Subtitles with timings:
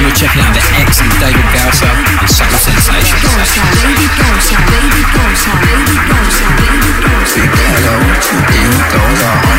[0.00, 0.64] You're checking out the
[1.20, 2.64] David Gausa and Subtle.
[2.80, 4.10] David
[7.68, 8.36] hello to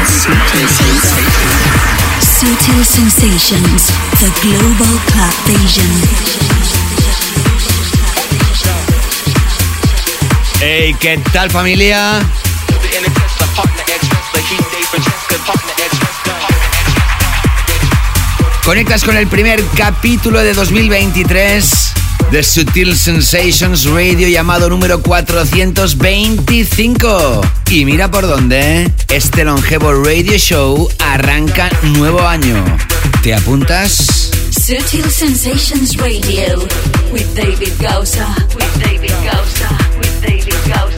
[0.04, 1.06] Sensations.
[2.26, 3.82] Sutil Sensations.
[4.20, 5.92] The global club vision.
[10.60, 12.20] Hey, ¿qué tal familia?
[18.64, 21.94] Conectas con el primer capítulo de 2023
[22.32, 27.42] de Sutil Sensations Radio llamado número 425.
[27.70, 28.92] Y mira por dónde, ¿eh?
[29.10, 32.64] este longevo radio show arranca nuevo año.
[33.24, 34.32] ¿Te apuntas?
[34.52, 36.60] Sutil Sensations Radio
[37.12, 38.34] with David Gausa.
[38.56, 39.68] With David Gausa.
[39.98, 40.91] With David Gausa.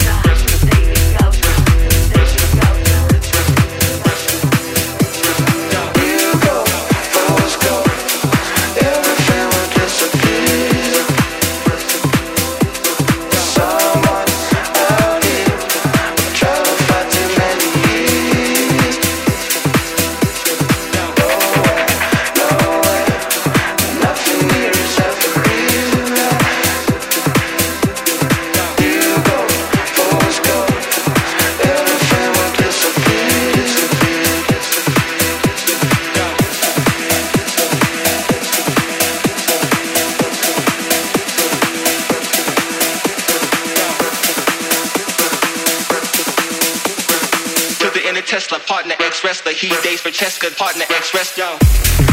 [49.34, 52.13] Wrestler, he dates for Cheska partner X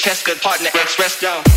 [0.00, 1.49] chest, good partner, express down.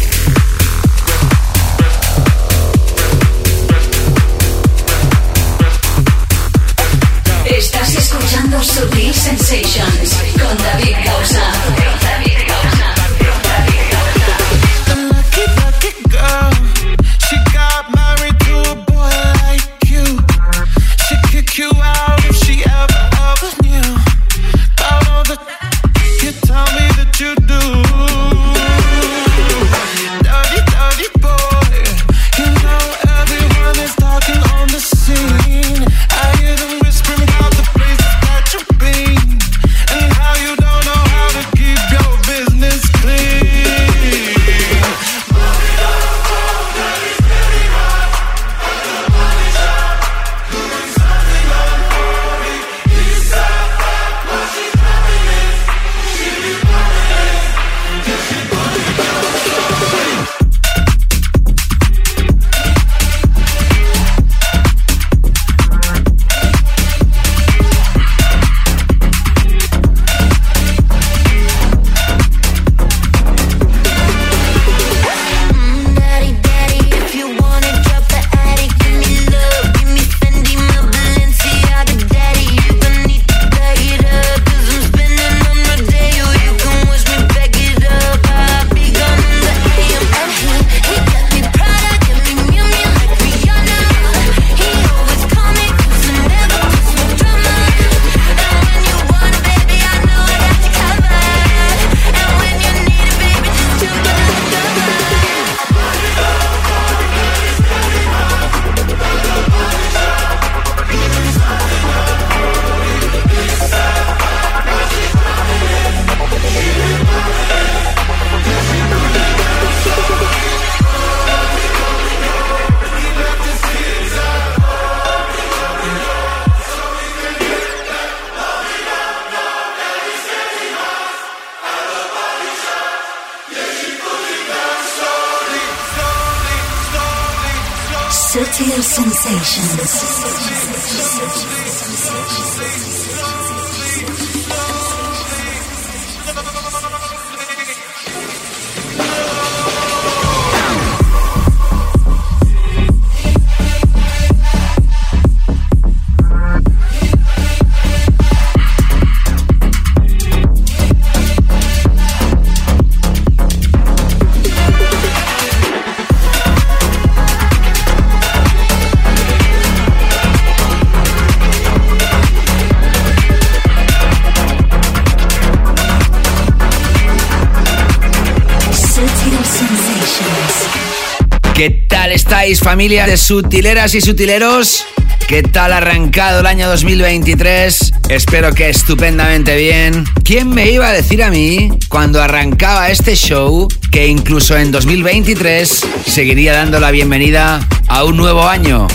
[182.73, 184.83] Familia de sutileras y sutileros?
[185.27, 187.91] ¿Qué tal arrancado el año 2023?
[188.09, 190.05] Espero que estupendamente bien.
[190.23, 195.85] ¿Quién me iba a decir a mí, cuando arrancaba este show, que incluso en 2023
[196.07, 197.59] seguiría dando la bienvenida
[197.89, 198.87] a un nuevo año?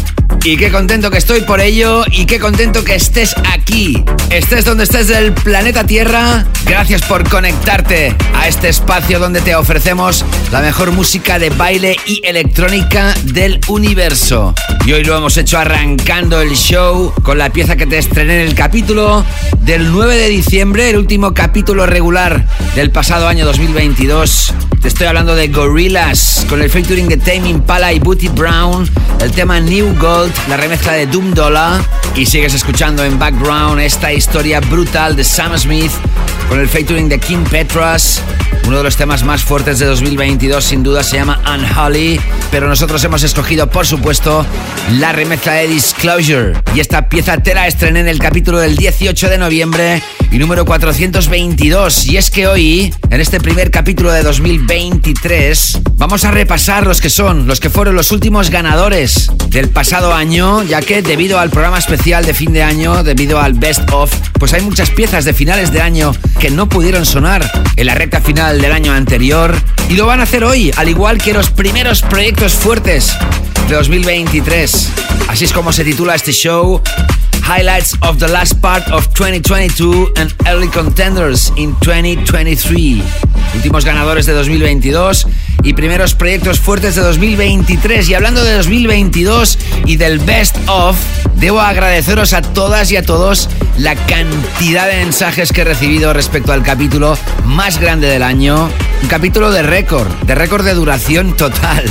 [0.42, 4.02] Y qué contento que estoy por ello y qué contento que estés aquí.
[4.30, 6.44] Estés donde estés del planeta Tierra.
[6.66, 10.22] Gracias por conectarte a este espacio donde te ofrecemos
[10.52, 14.54] la mejor música de baile y electrónica del universo.
[14.84, 18.48] Y hoy lo hemos hecho arrancando el show con la pieza que te estrené en
[18.48, 19.24] el capítulo
[19.60, 22.44] del 9 de diciembre, el último capítulo regular
[22.74, 24.52] del pasado año 2022.
[24.82, 28.88] Te estoy hablando de Gorillaz con el featuring de Tame Impala y Booty Brown,
[29.20, 31.80] el tema New Gold, la remezcla de Doom Dollar
[32.14, 35.92] y sigues escuchando en background esta historia brutal de Sam Smith
[36.48, 38.20] con el featuring de Kim Petras.
[38.66, 42.20] Uno de los temas más fuertes de 2022 sin duda se llama Unholy,
[42.50, 44.44] pero nosotros hemos escogido por supuesto
[44.98, 46.54] la remezcla de Disclosure.
[46.74, 50.64] Y esta pieza te la estrené en el capítulo del 18 de noviembre y número
[50.64, 57.00] 422 y es que hoy en este primer capítulo de 2023 vamos a repasar los
[57.00, 61.50] que son, los que fueron los últimos ganadores del pasado año, ya que debido al
[61.50, 64.07] programa especial de fin de año, debido al Best of,
[64.38, 68.20] pues hay muchas piezas de finales de año que no pudieron sonar en la recta
[68.20, 69.54] final del año anterior
[69.88, 73.16] y lo van a hacer hoy, al igual que los primeros proyectos fuertes
[73.68, 74.88] de 2023.
[75.28, 76.80] Así es como se titula este show.
[77.48, 83.02] Highlights of the last part of 2022 and early contenders in 2023.
[83.54, 85.26] Últimos ganadores de 2022
[85.62, 88.08] y primeros proyectos fuertes de 2023.
[88.08, 90.96] Y hablando de 2022 y del best of,
[91.36, 93.48] debo agradeceros a todas y a todos
[93.78, 98.70] la cantidad de mensajes que he recibido respecto al capítulo más grande del año.
[99.02, 101.84] Un capítulo de récord, de récord de duración total.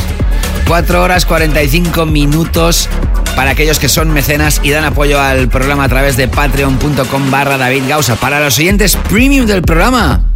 [0.68, 2.90] 4 horas 45 minutos
[3.36, 7.58] para aquellos que son mecenas y dan apoyo al programa a través de patreon.com barra
[7.58, 8.16] David Gausa.
[8.16, 10.34] Para los oyentes premium del programa.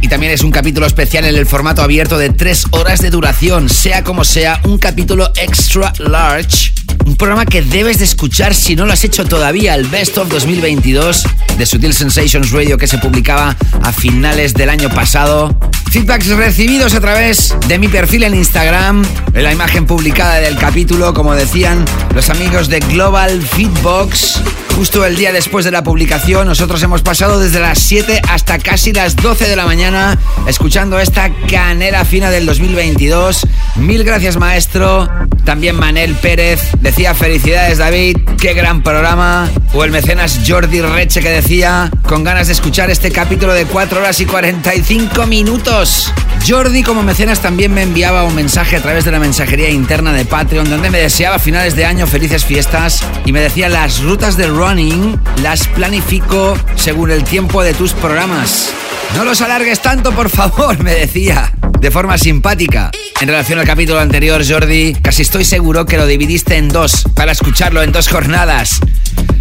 [0.00, 3.68] Y también es un capítulo especial en el formato abierto de 3 horas de duración,
[3.68, 6.72] sea como sea, un capítulo extra large.
[7.06, 10.28] Un programa que debes de escuchar si no lo has hecho todavía, el Best of
[10.28, 11.22] 2022
[11.56, 15.56] de Sutil Sensations Radio que se publicaba a finales del año pasado.
[15.92, 21.14] Feedbacks recibidos a través de mi perfil en Instagram, en la imagen publicada del capítulo,
[21.14, 24.42] como decían los amigos de Global Feedbox.
[24.76, 28.92] Justo el día después de la publicación, nosotros hemos pasado desde las 7 hasta casi
[28.92, 33.46] las 12 de la mañana escuchando esta canera fina del 2022.
[33.76, 35.08] Mil gracias, maestro.
[35.46, 38.18] También Manel Pérez decía felicidades, David.
[38.38, 39.48] Qué gran programa.
[39.72, 44.00] O el mecenas Jordi Reche que decía con ganas de escuchar este capítulo de 4
[44.00, 46.12] horas y 45 minutos.
[46.46, 50.24] Jordi como mecenas también me enviaba un mensaje a través de la mensajería interna de
[50.24, 54.46] Patreon donde me deseaba finales de año felices fiestas y me decía las rutas de
[54.68, 58.70] running las planifico según el tiempo de tus programas.
[59.14, 62.90] No los alargues tanto, por favor, me decía, de forma simpática.
[63.20, 67.32] En relación al capítulo anterior, Jordi, casi estoy seguro que lo dividiste en dos, para
[67.32, 68.80] escucharlo en dos jornadas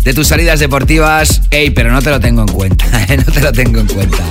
[0.05, 1.41] de tus salidas deportivas.
[1.49, 2.85] Ey, pero no te lo tengo en cuenta,
[3.17, 4.23] no te lo tengo en cuenta.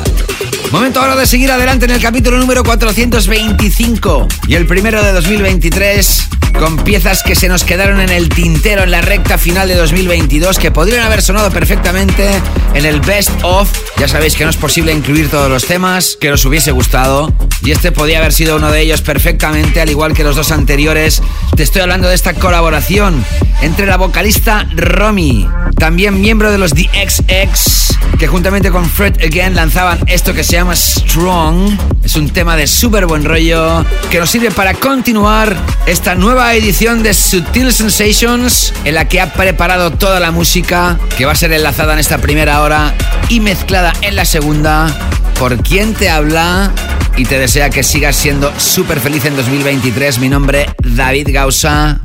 [0.71, 6.28] Momento ahora de seguir adelante en el capítulo número 425 y el primero de 2023
[6.59, 10.59] con piezas que se nos quedaron en el tintero en la recta final de 2022
[10.59, 12.28] que podrían haber sonado perfectamente
[12.75, 13.71] en el Best of.
[13.99, 17.71] Ya sabéis que no es posible incluir todos los temas que os hubiese gustado y
[17.71, 21.23] este podía haber sido uno de ellos perfectamente, al igual que los dos anteriores.
[21.57, 23.25] Te estoy hablando de esta colaboración
[23.62, 29.54] entre la vocalista Romy, también miembro de los The XX, que juntamente con Fred Again
[29.54, 31.78] lanzaban esto que se llama Strong.
[32.02, 35.56] Es un tema de súper buen rollo que nos sirve para continuar
[35.87, 41.25] esta nueva edición de Sutil Sensations en la que ha preparado toda la música que
[41.25, 42.94] va a ser enlazada en esta primera hora
[43.28, 44.94] y mezclada en la segunda
[45.38, 46.73] por quien te habla
[47.16, 50.18] y te desea que sigas siendo súper feliz en 2023.
[50.18, 52.00] Mi nombre, David Gausa.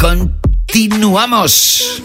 [0.00, 2.02] Continuamos.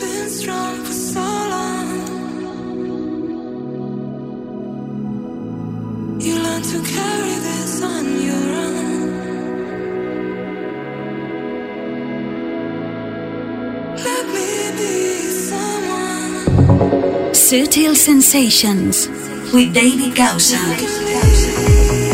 [17.31, 19.07] Sutil Sensations
[19.53, 22.08] with David Gausser.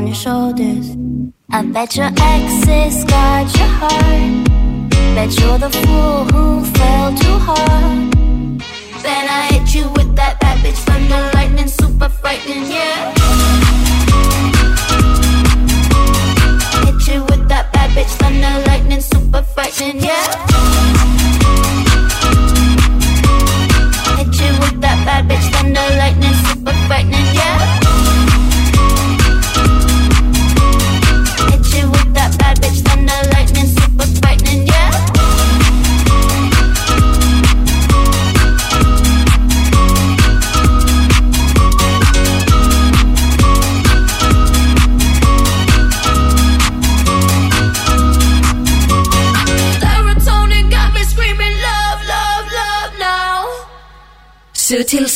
[0.00, 0.39] 你说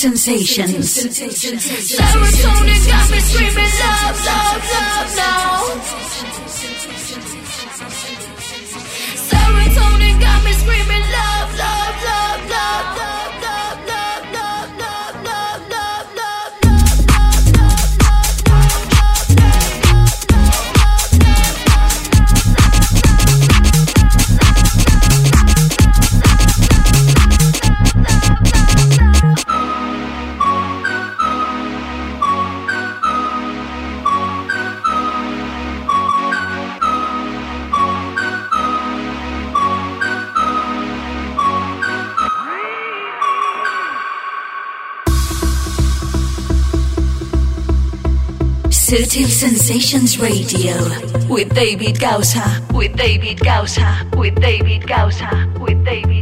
[0.04, 0.98] sensations.
[1.96, 4.93] Serotonin got me screaming love, love, love.
[49.34, 50.76] Sensations Radio
[51.28, 56.13] with David Gausa, with David Gausa, with David Gausa, with David.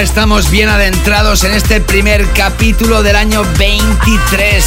[0.00, 4.64] Estamos bien adentrados en este primer capítulo del año 23.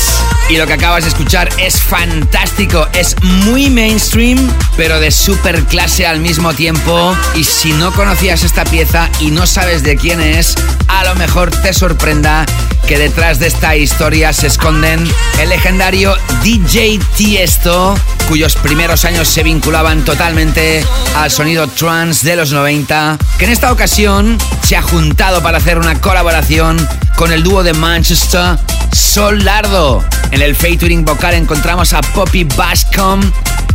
[0.50, 4.38] Y lo que acabas de escuchar es fantástico, es muy mainstream,
[4.78, 7.16] pero de super clase al mismo tiempo.
[7.36, 10.56] Y si no conocías esta pieza y no sabes de quién es,
[10.88, 12.46] a lo mejor te sorprenda
[12.88, 15.06] que detrás de esta historia se esconden
[15.40, 17.96] el legendario DJ Tiesto,
[18.30, 20.86] cuyos primeros años se vinculaban totalmente
[21.18, 25.78] al sonido trance de los 90, que en esta ocasión se ha juntado para hacer
[25.78, 26.78] una colaboración
[27.18, 28.58] con el dúo de Manchester
[28.94, 30.04] Solardo.
[30.32, 33.20] En el featuring vocal encontramos a Poppy Bascom.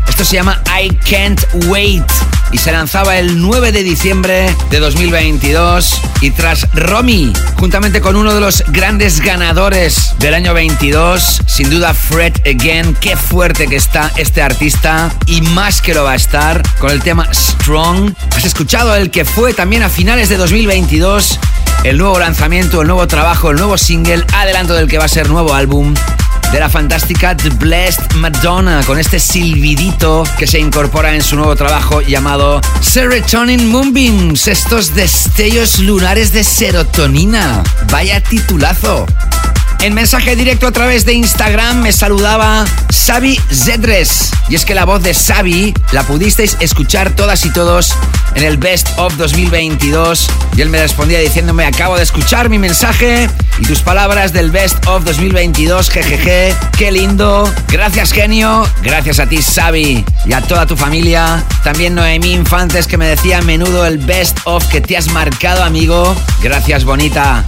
[0.08, 2.02] Esto se llama I Can't Wait
[2.52, 6.00] y se lanzaba el 9 de diciembre de 2022.
[6.20, 11.94] Y tras Romy, juntamente con uno de los grandes ganadores del año 22, sin duda
[11.94, 16.62] Fred Again, qué fuerte que está este artista y más que lo va a estar
[16.78, 18.14] con el tema Strong.
[18.36, 21.38] Has escuchado el que fue también a finales de 2022
[21.84, 25.28] el nuevo lanzamiento, el nuevo trabajo, el nuevo single, adelanto del que va a ser
[25.28, 25.94] nuevo álbum
[26.52, 31.56] de la fantástica The Blessed Madonna con este silbidito que se incorpora en su nuevo
[31.56, 37.62] trabajo llamado Serotonin Moonbeams, estos destellos lunares de serotonina.
[37.90, 39.06] Vaya titulazo.
[39.82, 42.64] En mensaje directo a través de Instagram me saludaba
[43.04, 44.30] Xavi Zedres.
[44.48, 47.92] Y es que la voz de Xavi la pudisteis escuchar todas y todos
[48.36, 50.28] en el Best of 2022.
[50.56, 54.86] Y él me respondía diciéndome, acabo de escuchar mi mensaje y tus palabras del Best
[54.86, 55.90] of 2022.
[55.90, 57.52] Jejeje, qué lindo.
[57.66, 58.64] Gracias genio.
[58.84, 61.42] Gracias a ti Xavi y a toda tu familia.
[61.64, 65.64] También Noemí Infantes que me decía a menudo el Best of que te has marcado
[65.64, 66.14] amigo.
[66.40, 67.44] Gracias bonita.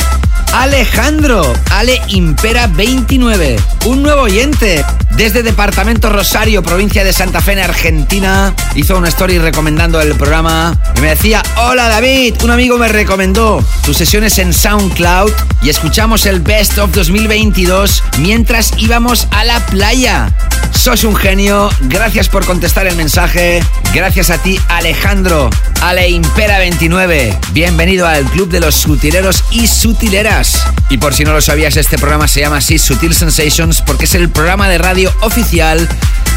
[0.54, 2.00] Alejandro, Ale
[2.32, 3.56] 29,
[3.86, 4.84] un nuevo oyente
[5.16, 8.54] desde Departamento Rosario, provincia de Santa Fe, en Argentina.
[8.74, 13.64] Hizo una story recomendando el programa y me decía, hola David, un amigo me recomendó
[13.84, 15.32] tus sesiones en SoundCloud
[15.62, 20.32] y escuchamos el Best of 2022 mientras íbamos a la playa.
[20.72, 23.62] Sos un genio, gracias por contestar el mensaje,
[23.94, 25.48] gracias a ti Alejandro,
[25.80, 30.62] Ale Impera 29, bienvenido al Club de los Sutileros y Sutileras.
[30.90, 34.14] Y por si no lo sabías, este programa se llama así Sutil Sensations porque es
[34.14, 35.88] el programa de radio oficial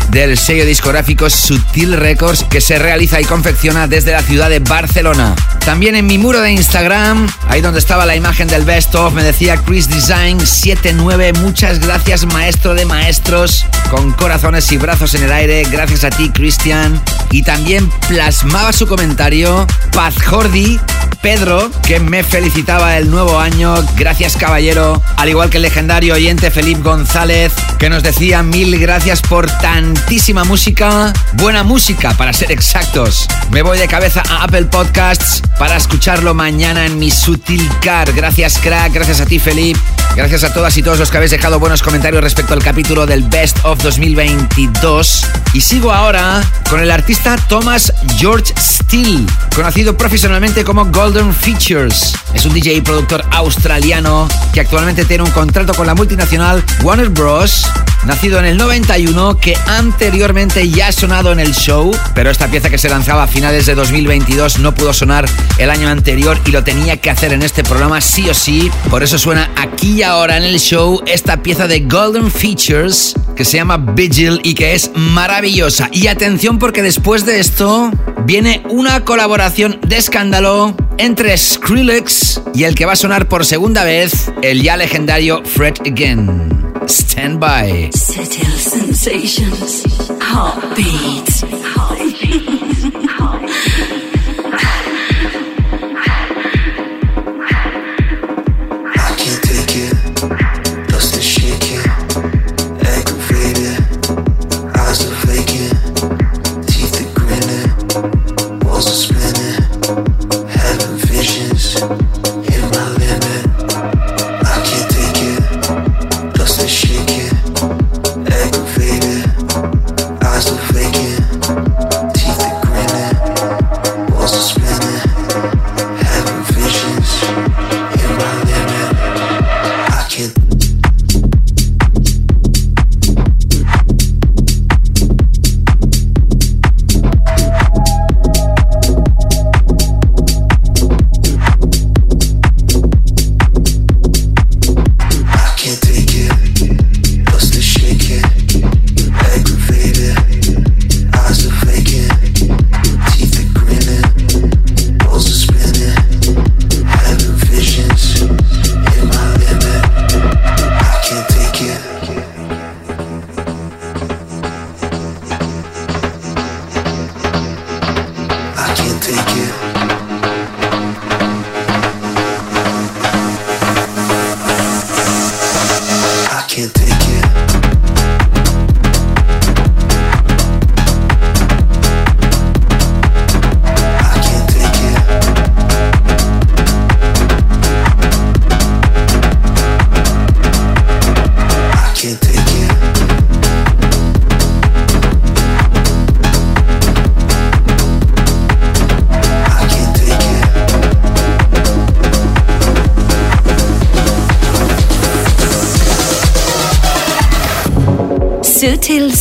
[0.09, 5.35] del sello discográfico Sutil Records que se realiza y confecciona desde la ciudad de Barcelona.
[5.65, 9.23] También en mi muro de Instagram, ahí donde estaba la imagen del Best of, me
[9.23, 15.31] decía Chris Design 79, muchas gracias maestro de maestros, con corazones y brazos en el
[15.31, 16.99] aire, gracias a ti Christian.
[17.31, 20.79] Y también plasmaba su comentario Paz Jordi,
[21.21, 26.51] Pedro, que me felicitaba el nuevo año, gracias caballero, al igual que el legendario oyente
[26.51, 33.27] Felipe González, que nos decía mil gracias por tantísima música, buena música para ser exactos.
[33.51, 38.13] Me voy de cabeza a Apple Podcasts para escucharlo mañana en mi Sutil Car.
[38.13, 39.79] Gracias crack, gracias a ti Felipe,
[40.15, 43.23] gracias a todas y todos los que habéis dejado buenos comentarios respecto al capítulo del
[43.23, 45.25] Best of 2022.
[45.53, 47.16] Y sigo ahora con el artista
[47.49, 49.25] Thomas George Steele,
[49.55, 52.13] conocido profesionalmente como Golden Features.
[52.33, 57.09] Es un DJ y productor australiano que actualmente tiene un contrato con la multinacional Warner
[57.09, 57.65] Bros.
[58.05, 62.69] Nacido en el 91, que anteriormente ya ha sonado en el show, pero esta pieza
[62.69, 65.25] que se lanzaba a finales de 2022 no pudo sonar
[65.57, 68.71] el año anterior y lo tenía que hacer en este programa sí o sí.
[68.89, 73.45] Por eso suena aquí y ahora en el show esta pieza de Golden Features que
[73.45, 75.89] se llama Vigil y que es maravillosa.
[75.91, 77.89] Y atención porque después de esto
[78.25, 83.85] viene una colaboración de escándalo entre Skrillex y el que va a sonar por segunda
[83.85, 86.73] vez, el ya legendario Fred Again.
[86.85, 87.91] Stand by.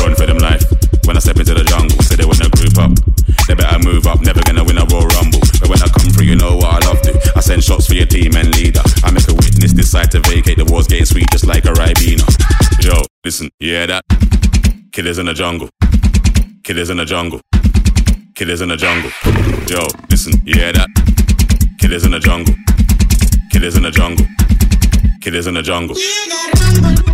[0.00, 0.64] Run for them life.
[1.04, 2.92] When I step into the jungle, say they wanna group up.
[3.46, 5.40] They better move up, never gonna win a Royal Rumble.
[5.60, 7.12] But when I come through, you know what I love to.
[7.36, 8.80] I send shots for your team and leader.
[9.04, 10.56] I make a witness decide to vacate.
[10.56, 12.24] The war's getting sweet just like a Ribena.
[12.82, 14.02] Yo, listen, yeah that?
[14.92, 15.68] Killers in the jungle.
[16.64, 17.40] Killers in the jungle.
[18.34, 19.12] Killers in the jungle.
[19.68, 20.88] Yo, listen, yeah that?
[21.78, 22.54] Killers in the jungle.
[23.52, 24.26] Killers in the jungle.
[25.20, 27.05] Killers in the jungle.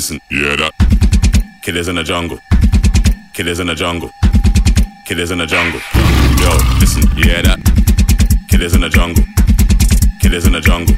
[0.00, 0.72] Listen, hear that?
[1.60, 2.38] Killers in the jungle.
[3.34, 4.10] Killers in the jungle.
[5.04, 5.78] Killers in the jungle.
[6.40, 7.60] Yo, listen, hear that?
[8.48, 9.22] Killers in the jungle.
[10.22, 10.96] Killers in the jungle.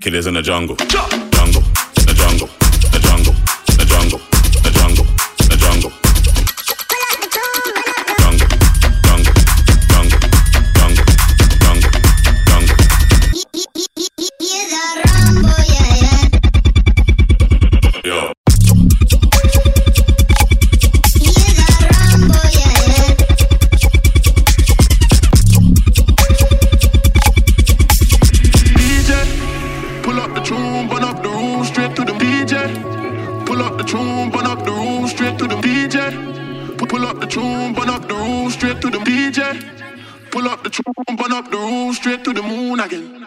[0.00, 1.19] Killers in the jungle.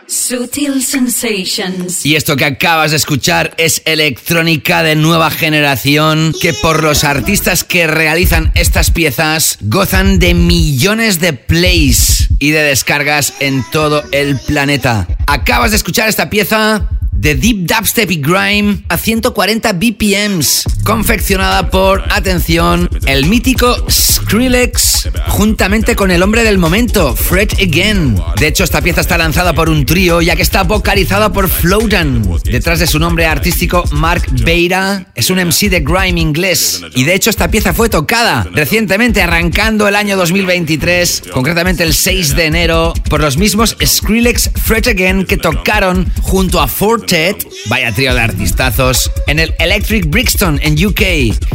[0.08, 2.06] Sutil Sensations.
[2.06, 7.64] Y esto que acabas de escuchar es electrónica de nueva generación que por los artistas
[7.64, 14.40] que realizan estas piezas gozan de millones de plays y de descargas en todo el
[14.40, 15.08] planeta.
[15.28, 16.90] Acabas de escuchar esta pieza
[17.24, 25.96] de Deep Dubstep y Grime a 140 BPMs, confeccionada por, atención, el mítico Skrillex, juntamente
[25.96, 28.22] con el hombre del momento, Fred Again.
[28.36, 32.28] De hecho, esta pieza está lanzada por un trío, ya que está vocalizada por Flodan.
[32.44, 36.82] Detrás de su nombre artístico, Mark Beira, es un MC de Grime inglés.
[36.94, 42.36] Y de hecho, esta pieza fue tocada recientemente, arrancando el año 2023, concretamente el 6
[42.36, 46.68] de enero, por los mismos Skrillex, Fred Again, que tocaron junto a
[47.14, 51.02] Fortet, vaya trío de artistazos, en el Electric Brixton en UK.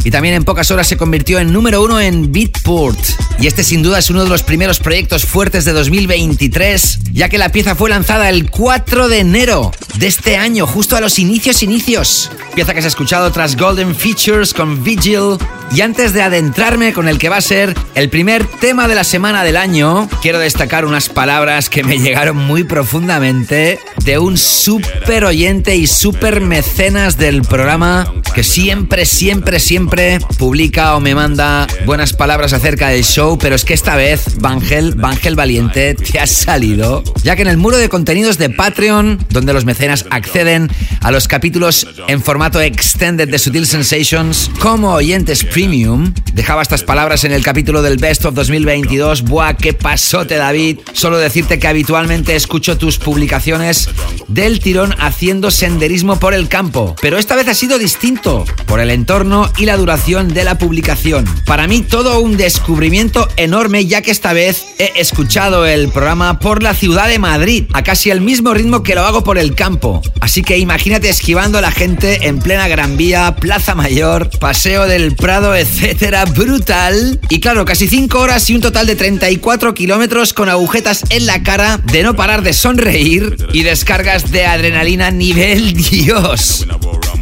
[0.05, 2.97] Y también en pocas horas se convirtió en número uno en Beatport.
[3.39, 7.37] Y este sin duda es uno de los primeros proyectos fuertes de 2023, ya que
[7.37, 11.61] la pieza fue lanzada el 4 de enero de este año, justo a los inicios,
[11.61, 12.31] inicios.
[12.55, 15.37] Pieza que has escuchado tras Golden Features con Vigil.
[15.71, 19.03] Y antes de adentrarme con el que va a ser el primer tema de la
[19.03, 25.25] semana del año, quiero destacar unas palabras que me llegaron muy profundamente de un súper
[25.25, 32.13] oyente y súper mecenas del programa que siempre, siempre, siempre publica o me manda buenas
[32.13, 37.03] palabras acerca del show, pero es que esta vez, Vangel, Vangel Valiente, te has salido,
[37.23, 40.69] ya que en el muro de contenidos de Patreon, donde los mecenas acceden
[41.01, 47.23] a los capítulos en formato extended de Sutil Sensations como oyentes premium, dejaba estas palabras
[47.23, 49.23] en el capítulo del Best of 2022.
[49.23, 50.77] Buah, qué pasote, David.
[50.93, 53.89] Solo decirte que habitualmente escucho tus publicaciones
[54.27, 54.93] del tirón
[55.29, 59.65] haciendo senderismo por el campo, pero esta vez ha sido distinto por el entorno y
[59.65, 61.23] la duración de la publicación.
[61.45, 66.63] Para mí todo un descubrimiento enorme ya que esta vez he escuchado el programa por
[66.63, 70.01] la ciudad de Madrid, a casi el mismo ritmo que lo hago por el campo.
[70.19, 75.15] Así que imagínate esquivando a la gente en plena Gran Vía, Plaza Mayor, Paseo del
[75.15, 77.19] Prado, etcétera, brutal.
[77.29, 81.43] Y claro, casi 5 horas y un total de 34 kilómetros con agujetas en la
[81.43, 86.65] cara, de no parar de sonreír y descargas de adrenalina nivel Dios.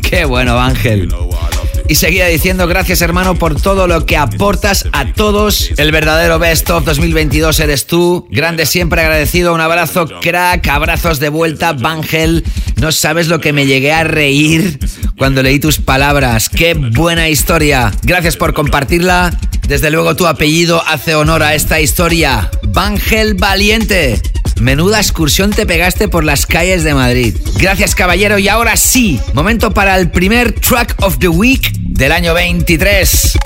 [0.02, 1.14] Qué bueno, Ángel.
[1.90, 5.72] Y seguía diciendo gracias hermano por todo lo que aportas a todos.
[5.78, 8.28] El verdadero Best of 2022 eres tú.
[8.30, 9.54] Grande siempre agradecido.
[9.54, 10.68] Un abrazo crack.
[10.68, 12.44] Abrazos de vuelta, Ángel.
[12.76, 14.80] No sabes lo que me llegué a reír
[15.18, 16.50] cuando leí tus palabras.
[16.50, 17.94] Qué buena historia.
[18.04, 19.38] Gracias por compartirla.
[19.68, 22.50] Desde luego tu apellido hace honor a esta historia.
[22.76, 24.22] Ángel Valiente.
[24.60, 27.36] Menuda excursión te pegaste por las calles de Madrid.
[27.56, 28.40] Gracias, caballero.
[28.40, 33.38] Y ahora sí, momento para el primer track of the week del año 23.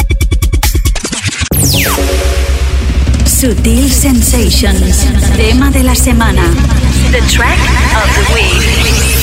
[3.26, 5.06] Sutil Sensations,
[5.36, 6.44] tema de la semana.
[7.12, 7.58] The track
[7.96, 9.21] of the week.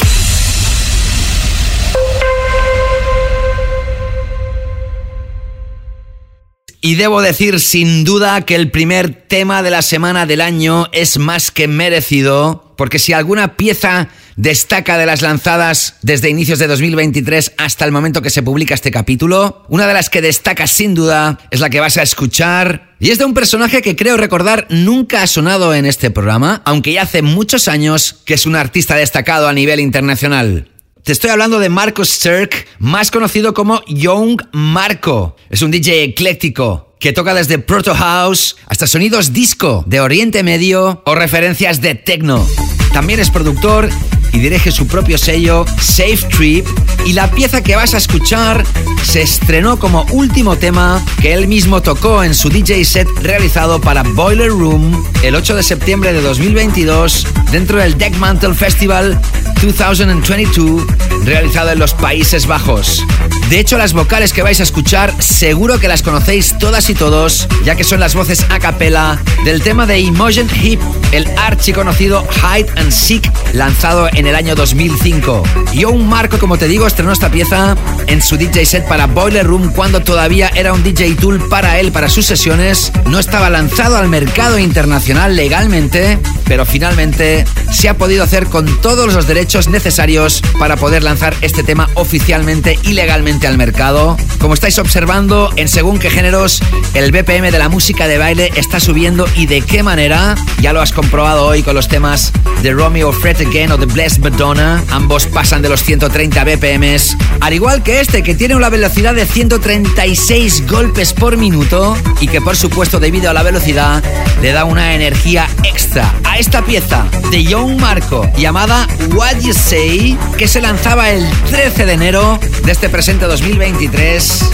[6.80, 11.18] Y debo decir sin duda que el primer tema de la semana del año es
[11.18, 17.54] más que merecido, porque si alguna pieza destaca de las lanzadas desde inicios de 2023
[17.56, 21.40] hasta el momento que se publica este capítulo, una de las que destaca sin duda
[21.50, 25.24] es la que vas a escuchar, y es de un personaje que creo recordar nunca
[25.24, 29.48] ha sonado en este programa, aunque ya hace muchos años que es un artista destacado
[29.48, 30.68] a nivel internacional.
[31.08, 35.36] Te estoy hablando de Marcos Sturck, más conocido como Young Marco.
[35.48, 41.02] Es un DJ ecléctico que toca desde Proto House hasta sonidos disco de Oriente Medio
[41.06, 42.46] o referencias de techno.
[42.92, 43.88] También es productor
[44.32, 46.66] y dirige su propio sello Safe Trip
[47.06, 48.64] y la pieza que vas a escuchar
[49.02, 54.02] se estrenó como último tema que él mismo tocó en su DJ set realizado para
[54.02, 59.20] Boiler Room el 8 de septiembre de 2022 dentro del Deck Mantle Festival
[59.62, 60.82] 2022
[61.24, 63.04] realizado en los Países Bajos.
[63.50, 67.48] De hecho, las vocales que vais a escuchar seguro que las conocéis todas y todos,
[67.64, 70.80] ya que son las voces a capela del tema de Emotion Hip,
[71.12, 75.42] el archiconocido Hide and Seek, lanzado en el año 2005.
[75.72, 77.76] Y un Marco, como te digo, estrenó esta pieza
[78.06, 81.92] en su DJ set para Boiler Room cuando todavía era un DJ tool para él,
[81.92, 82.92] para sus sesiones.
[83.06, 89.12] No estaba lanzado al mercado internacional legalmente, pero finalmente se ha podido hacer con todos
[89.12, 94.16] los derechos necesarios para poder lanzar este tema oficialmente y legalmente al mercado.
[94.38, 96.62] Como estáis observando, en según qué géneros,
[96.94, 100.80] el BPM de la música de baile está subiendo y de qué manera, ya lo
[100.80, 104.82] has comprobado hoy con los temas de Romeo Fret Again o de Blessed Madonna.
[104.90, 109.26] Ambos pasan de los 130 BPMs, al igual que este que tiene una velocidad de
[109.26, 114.02] 136 golpes por minuto y que por supuesto debido a la velocidad
[114.42, 120.18] le da una energía extra a esta pieza de Young Marco llamada What You Say
[120.36, 124.44] que se lanzaba el 13 de enero de este presente 2023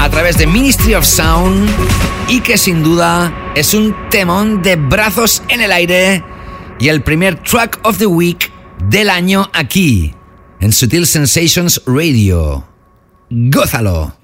[0.00, 1.68] a través de Ministry of Sound
[2.28, 6.24] y que sin duda es un temón de brazos en el aire
[6.78, 8.52] y el primer track of the week
[8.88, 10.14] del año aquí
[10.60, 12.66] en Sutil Sensations Radio.
[13.30, 14.14] ¡Gózalo!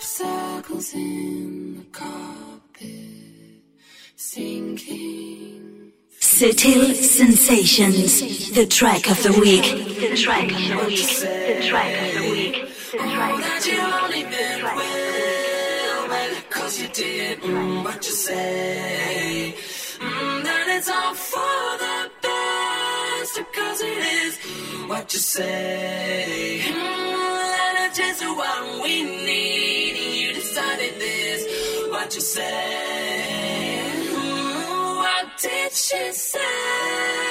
[0.00, 2.86] Crop in the carpet,
[4.16, 5.92] sinking.
[6.18, 9.64] Sutil Sensations, the track of the week.
[10.00, 11.06] The track of the week.
[11.06, 12.54] The track of the week.
[12.92, 13.02] The track of the
[13.34, 13.42] week.
[13.44, 19.54] That you only meant well, well, cause you did, mm, what you say.
[19.98, 24.38] Mm, that it's all for the best, because it is
[24.88, 26.62] what you say.
[26.64, 29.69] Mm, that it's just what we need,
[30.98, 33.82] this, what you say.
[35.02, 37.29] What did she say?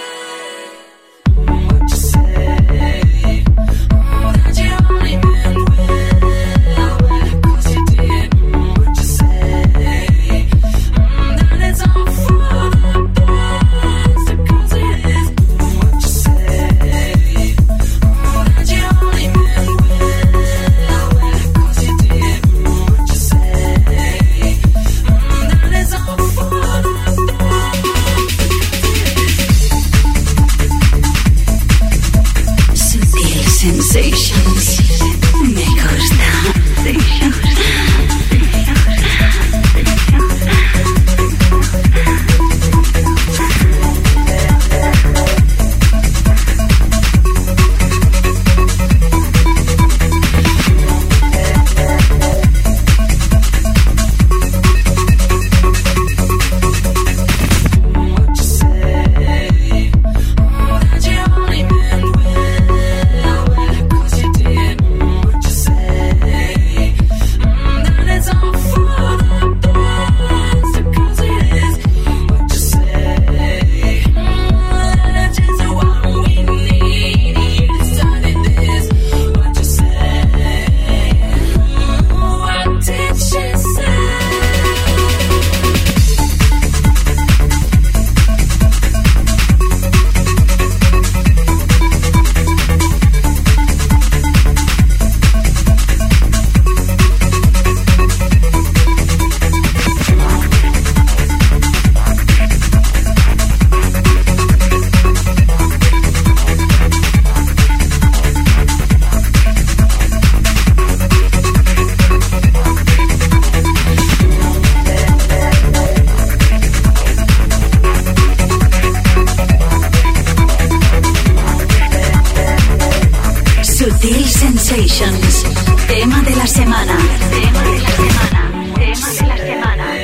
[126.59, 126.97] semana.
[127.31, 128.41] Tema de la semana.
[128.77, 129.98] De la semana.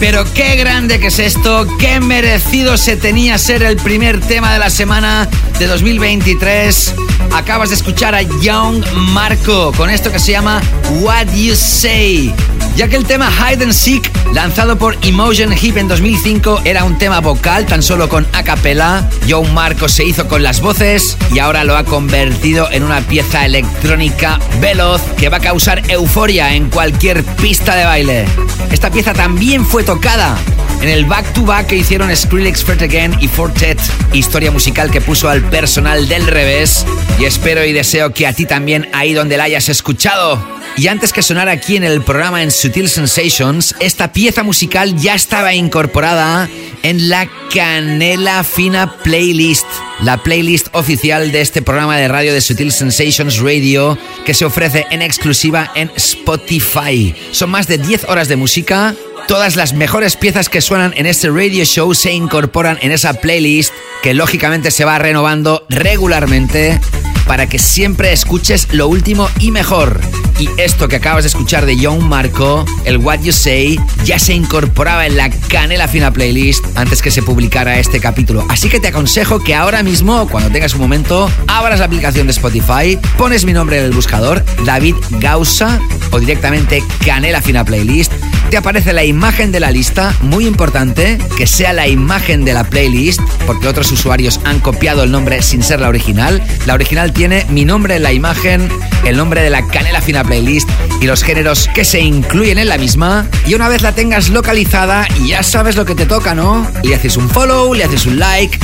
[0.00, 4.60] Pero qué grande que es esto, qué merecido se tenía ser el primer tema de
[4.60, 5.28] la semana
[5.58, 6.94] de 2023.
[7.32, 10.62] Acabas de escuchar a Young Marco con esto que se llama
[11.00, 12.32] What You Say.
[12.76, 16.96] Ya que el tema Hide and Seek, lanzado por Emotion Hip en 2005, era un
[16.96, 21.38] tema vocal tan solo con a cappella, Young Marco se hizo con las voces y
[21.38, 26.70] ahora lo ha convertido en una pieza electrónica veloz que va a causar euforia en
[26.70, 28.24] cualquier pista de baile.
[28.70, 30.36] Esta pieza también fue tocada
[30.80, 33.80] en el back to back que hicieron Skrillex, Fred Again y Fortet,
[34.12, 36.86] historia musical que puso al personal del revés.
[37.18, 40.57] Y espero y deseo que a ti también ahí donde la hayas escuchado.
[40.78, 45.16] Y antes que sonara aquí en el programa en Sutil Sensations, esta pieza musical ya
[45.16, 46.48] estaba incorporada
[46.84, 49.66] en la Canela Fina Playlist,
[50.02, 54.86] la playlist oficial de este programa de radio de Sutil Sensations Radio que se ofrece
[54.92, 57.12] en exclusiva en Spotify.
[57.32, 58.94] Son más de 10 horas de música.
[59.26, 63.72] Todas las mejores piezas que suenan en este radio show se incorporan en esa playlist
[64.04, 66.80] que lógicamente se va renovando regularmente
[67.26, 70.00] para que siempre escuches lo último y mejor.
[70.38, 74.34] Y esto que acabas de escuchar de Young Marco, el What You Say, ya se
[74.34, 78.46] incorporaba en la Canela Fina Playlist antes que se publicara este capítulo.
[78.48, 82.32] Así que te aconsejo que ahora mismo, cuando tengas un momento, abras la aplicación de
[82.32, 85.80] Spotify, pones mi nombre en el buscador, David Gausa,
[86.12, 88.12] o directamente Canela Fina Playlist,
[88.50, 92.64] te aparece la imagen de la lista, muy importante, que sea la imagen de la
[92.64, 96.42] playlist, porque otros usuarios han copiado el nombre sin ser la original.
[96.64, 98.70] La original tiene mi nombre en la imagen,
[99.04, 100.68] el nombre de la Canela Fina Playlist
[101.00, 103.26] y los géneros que se incluyen en la misma.
[103.46, 106.70] Y una vez la tengas localizada, ya sabes lo que te toca, ¿no?
[106.82, 108.58] Le haces un follow, le haces un like,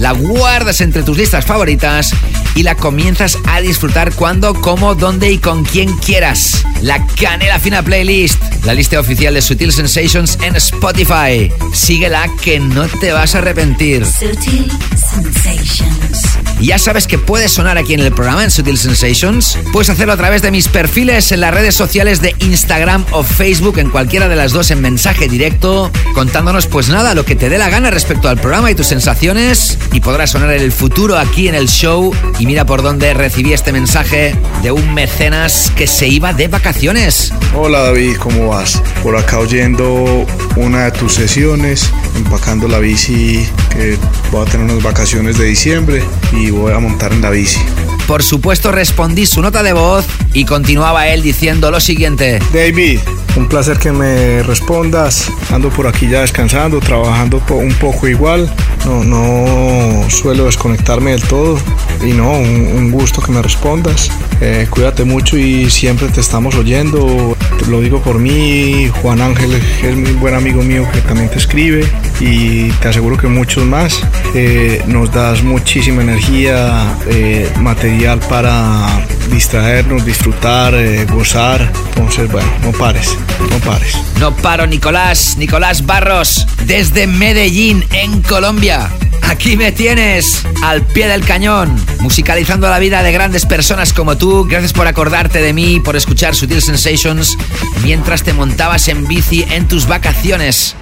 [0.00, 2.12] la guardas entre tus listas favoritas
[2.56, 6.64] y la comienzas a disfrutar cuando, cómo, dónde y con quien quieras.
[6.82, 11.52] La Canela Fina Playlist, la lista oficial de Sutil Sensations en Spotify.
[11.72, 14.04] Síguela que no te vas a arrepentir.
[14.04, 16.43] Sutil Sensations.
[16.60, 19.58] Ya sabes que puedes sonar aquí en el programa en Sutil Sensations.
[19.72, 23.78] Puedes hacerlo a través de mis perfiles en las redes sociales de Instagram o Facebook,
[23.78, 27.58] en cualquiera de las dos en mensaje directo, contándonos pues nada, lo que te dé
[27.58, 29.78] la gana respecto al programa y tus sensaciones.
[29.92, 32.14] Y podrás sonar en el futuro aquí en el show.
[32.38, 37.32] Y mira por dónde recibí este mensaje de un mecenas que se iba de vacaciones.
[37.54, 38.82] Hola David, ¿cómo vas?
[39.02, 40.26] Por acá oyendo
[40.56, 43.98] una de tus sesiones, empacando la bici, que
[44.30, 46.02] voy a tener unas vacaciones de diciembre
[46.32, 47.60] y voy a montar en la bici.
[48.06, 52.38] Por supuesto respondí su nota de voz y continuaba él diciendo lo siguiente.
[52.52, 53.00] David,
[53.36, 55.30] un placer que me respondas.
[55.50, 58.52] Ando por aquí ya descansando, trabajando un poco igual.
[58.84, 61.58] No, no suelo desconectarme del todo.
[62.04, 64.10] Y no, un, un gusto que me respondas.
[64.40, 67.36] Eh, cuídate mucho y siempre te estamos oyendo.
[67.58, 68.90] Te lo digo por mí.
[69.00, 71.86] Juan Ángel es muy buen amigo mío que también te escribe.
[72.20, 74.02] Y te aseguro que muchos más.
[74.34, 77.93] Eh, nos das muchísima energía, eh, material
[78.28, 81.72] para distraernos, disfrutar, eh, gozar.
[81.88, 83.16] Entonces, bueno, no pares,
[83.50, 83.94] no pares.
[84.18, 88.90] No paro, Nicolás, Nicolás Barros, desde Medellín, en Colombia.
[89.22, 94.44] Aquí me tienes, al pie del cañón, musicalizando la vida de grandes personas como tú.
[94.44, 97.38] Gracias por acordarte de mí, por escuchar Sutil Sensations
[97.82, 100.76] mientras te montabas en bici en tus vacaciones.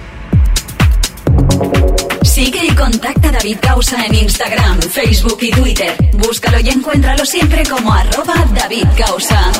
[2.23, 5.95] Sigue y contacta a David Causa en Instagram, Facebook y Twitter.
[6.13, 9.51] Búscalo y encuéntralo siempre como arroba David Causa.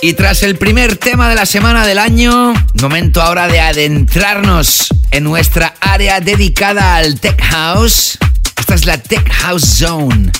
[0.00, 5.22] Y tras el primer tema de la semana del año, momento ahora de adentrarnos en
[5.22, 8.18] nuestra área dedicada al Tech House.
[8.58, 10.32] Esta es la Tech House Zone.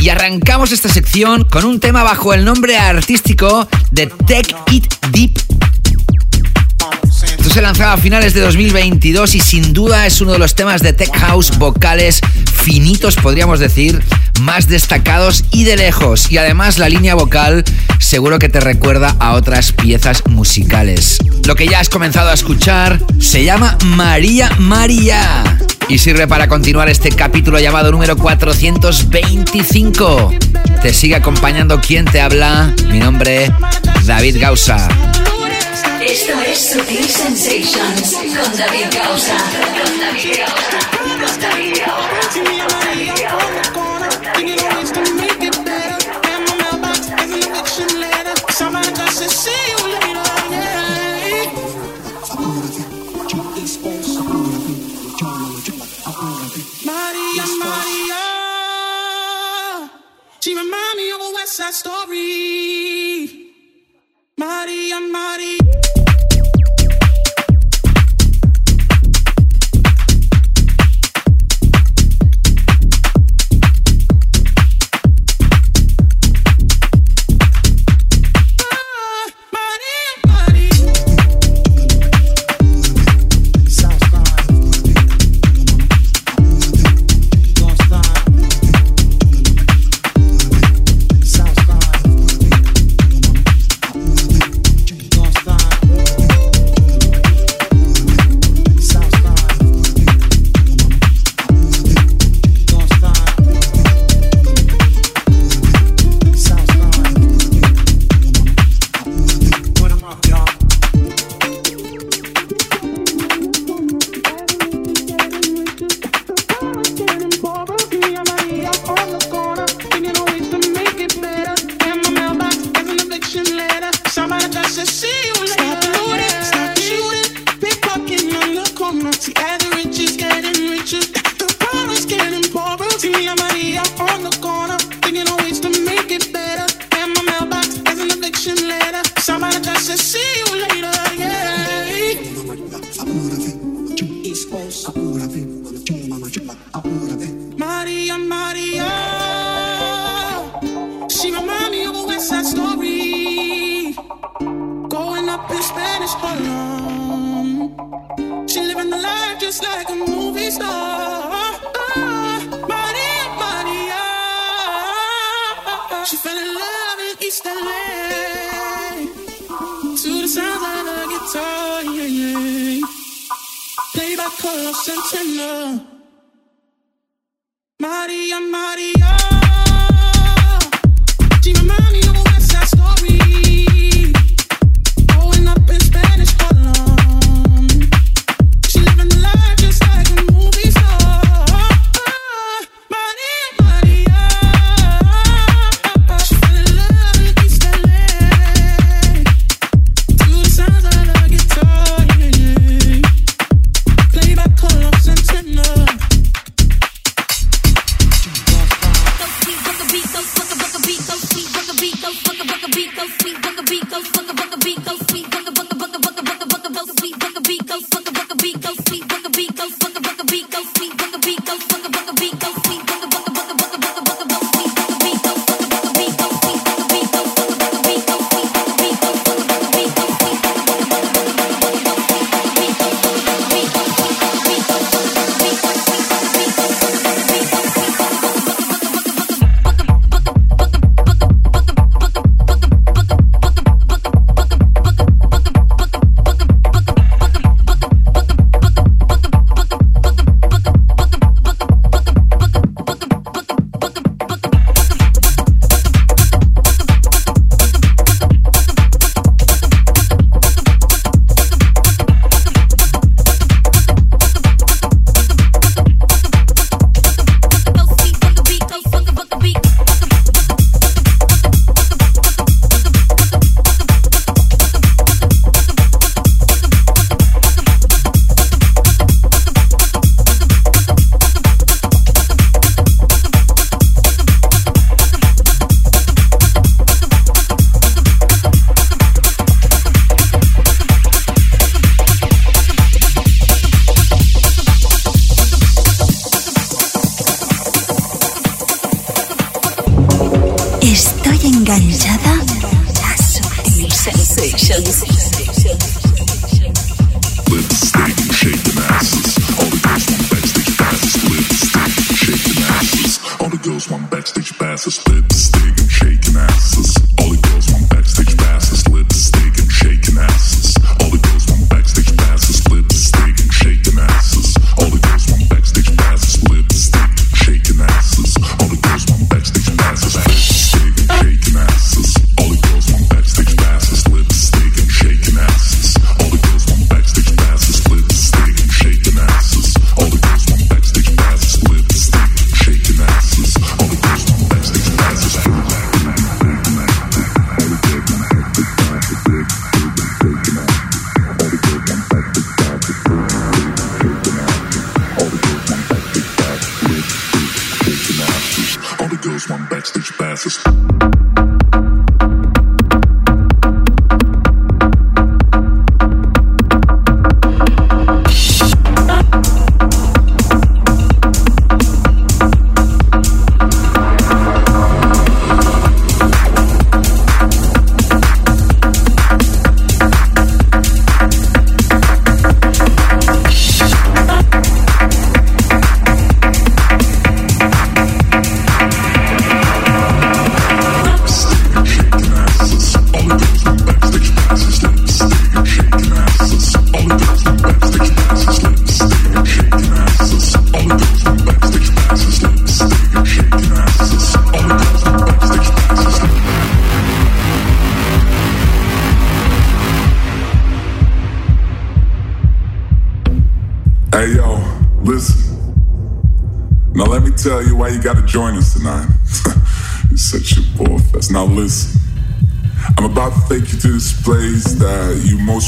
[0.00, 5.38] Y arrancamos esta sección con un tema bajo el nombre artístico de Tech It Deep
[7.52, 10.94] se lanzaba a finales de 2022 y sin duda es uno de los temas de
[10.94, 14.02] Tech House vocales finitos, podríamos decir,
[14.40, 16.32] más destacados y de lejos.
[16.32, 17.62] Y además la línea vocal
[17.98, 21.18] seguro que te recuerda a otras piezas musicales.
[21.44, 26.88] Lo que ya has comenzado a escuchar se llama María María y sirve para continuar
[26.88, 30.32] este capítulo llamado número 425.
[30.80, 33.52] Te sigue acompañando quien te habla, mi nombre,
[34.06, 34.88] David Gausa.
[36.00, 39.36] Esto es Sutil Sensations con David Causa.
[39.78, 40.42] Con David
[56.84, 58.22] Maria, Maria.
[60.40, 63.41] She remind me of a West Side Story.
[64.42, 66.01] Maria, Maria.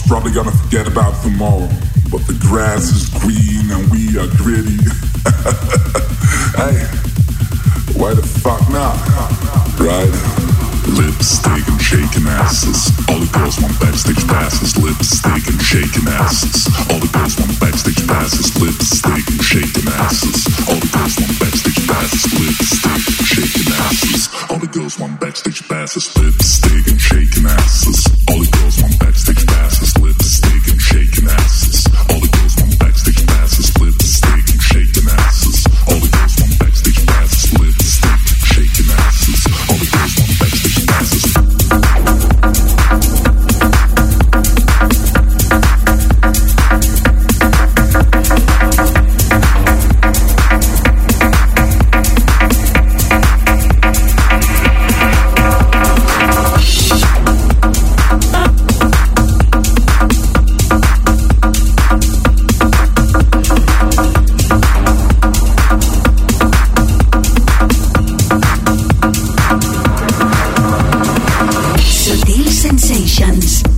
[0.01, 1.69] Probably gonna forget about tomorrow.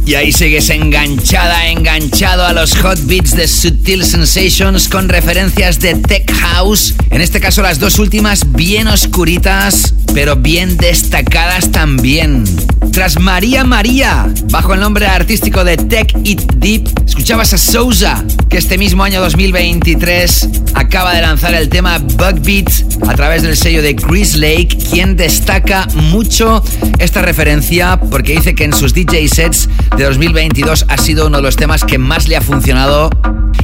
[0.07, 5.97] Y ahí sigues enganchada, enganchado a los hot beats de Sutil Sensations con referencias de
[5.97, 6.95] Tech House.
[7.11, 12.45] En este caso las dos últimas bien oscuritas, pero bien destacadas también.
[12.93, 18.59] Tras María María, bajo el nombre artístico de Tech It Deep, escuchabas a Sousa, que
[18.59, 22.71] este mismo año 2023 acaba de lanzar el tema Bug Beat
[23.09, 26.63] a través del sello de Chris Lake, quien destaca mucho
[26.99, 31.43] esta referencia porque dice que en sus DJ sets de 2022 ha sido uno de
[31.43, 33.11] los temas que más le ha funcionado.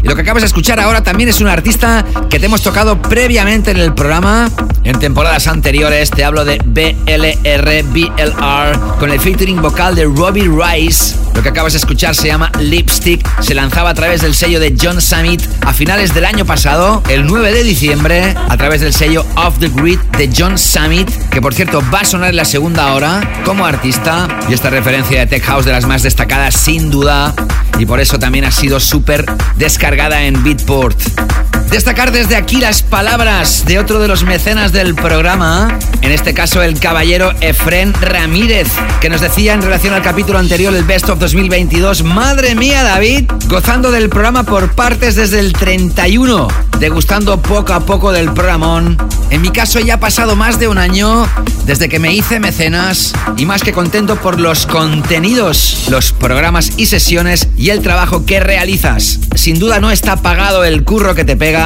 [0.03, 3.01] Y lo que acabas de escuchar ahora también es un artista que te hemos tocado
[3.01, 4.51] previamente en el programa.
[4.85, 11.16] En temporadas anteriores te hablo de BLR, BLR, con el featuring vocal de Robbie Rice.
[11.35, 13.26] Lo que acabas de escuchar se llama Lipstick.
[13.41, 17.24] Se lanzaba a través del sello de John Summit a finales del año pasado, el
[17.26, 21.55] 9 de diciembre, a través del sello Off the Grid de John Summit, que por
[21.55, 24.28] cierto va a sonar en la segunda hora como artista.
[24.49, 27.35] Y esta referencia de Tech House de las más destacadas, sin duda.
[27.79, 30.99] Y por eso también ha sido súper descargada en Beatport.
[31.73, 36.62] Destacar desde aquí las palabras de otro de los mecenas del programa, en este caso
[36.62, 38.68] el caballero Efren Ramírez,
[39.01, 43.25] que nos decía en relación al capítulo anterior, el Best of 2022, madre mía David,
[43.49, 46.47] gozando del programa por partes desde el 31,
[46.79, 48.99] degustando poco a poco del programón.
[49.31, 51.27] En mi caso ya ha pasado más de un año
[51.64, 56.85] desde que me hice mecenas y más que contento por los contenidos, los programas y
[56.85, 59.20] sesiones y el trabajo que realizas.
[59.37, 61.62] Sin duda no está pagado el curro que te pega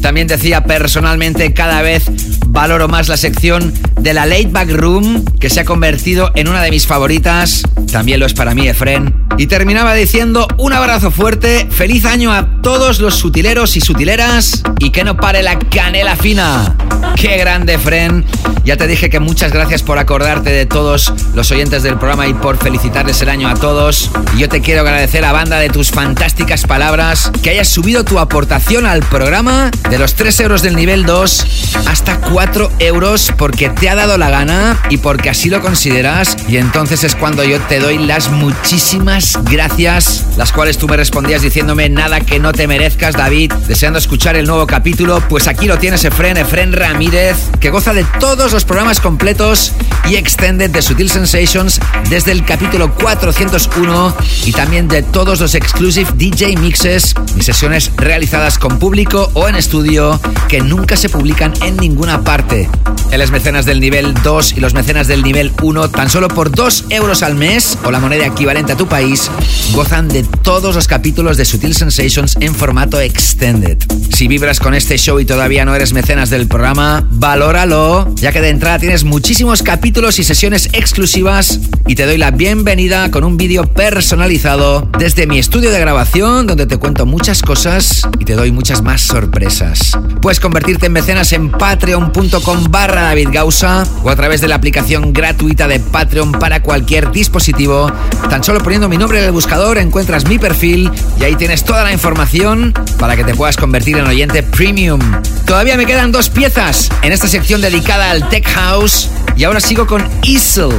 [0.00, 2.04] también decía personalmente cada vez
[2.46, 6.62] valoro más la sección de la Late Back Room, que se ha convertido en una
[6.62, 7.62] de mis favoritas.
[7.90, 9.26] También lo es para mí, Efren.
[9.38, 14.90] Y terminaba diciendo un abrazo fuerte, feliz año a todos los sutileros y sutileras y
[14.90, 16.76] que no pare la canela fina.
[17.16, 18.24] Qué grande, Efren.
[18.64, 22.34] Ya te dije que muchas gracias por acordarte de todos los oyentes del programa y
[22.34, 24.10] por felicitarles el año a todos.
[24.36, 28.18] Y yo te quiero agradecer a banda de tus fantásticas palabras, que hayas subido tu
[28.18, 31.46] aportación al programa de los 3 euros del nivel 2
[31.88, 36.36] hasta 4 euros porque te ha dado la gana y porque así lo consideras.
[36.46, 41.40] Y entonces es cuando yo te doy las muchísimas gracias, las cuales tú me respondías
[41.40, 45.22] diciéndome nada que no te merezcas, David, deseando escuchar el nuevo capítulo.
[45.26, 49.72] Pues aquí lo tienes, Efren, Efren Ramírez, que goza de todos los programas completos
[50.06, 51.80] y extended de Sutil Sensations
[52.10, 54.14] desde el capítulo 401
[54.44, 59.56] y también de todos los exclusive DJ mixes y sesiones realizadas con público o en
[59.56, 62.68] estudio que nunca se publican en ninguna parte.
[63.10, 66.50] Él es mecenas del nivel 2 y los mecenas del nivel 1 tan solo por
[66.50, 69.30] 2 euros al mes o la moneda equivalente a tu país
[69.72, 73.78] gozan de todos los capítulos de Sutil Sensations en formato extended.
[74.14, 78.40] Si vibras con este show y todavía no eres mecenas del programa, valóralo, ya que
[78.40, 83.36] de entrada tienes muchísimos capítulos y sesiones exclusivas y te doy la bienvenida con un
[83.36, 88.52] vídeo personalizado desde mi estudio de grabación donde te cuento muchas cosas y te doy
[88.52, 89.98] muchas más sorpresas.
[90.22, 95.12] Puedes convertirte en mecenas en patreon.com barra David Gausa o a través de la aplicación
[95.12, 97.90] gratuita de Patreon para cualquier dispositivo.
[98.28, 101.82] Tan solo poniendo mi nombre en el buscador encuentras mi perfil y ahí tienes toda
[101.82, 105.00] la información para que te puedas convertir en oyente premium.
[105.44, 109.86] Todavía me quedan dos piezas en esta sección dedicada al Tech House y ahora sigo
[109.86, 110.70] con Isel.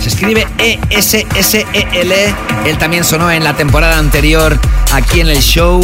[0.00, 2.14] Se escribe E-S-S-E-L.
[2.66, 4.58] Él también sonó en la temporada anterior
[4.92, 5.80] aquí en el show.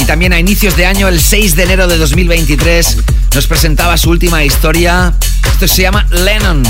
[0.00, 2.98] Y también a inicios de año, el 6 de enero de 2023,
[3.34, 5.14] nos presentaba su última historia.
[5.50, 6.62] Esto se llama Lennon.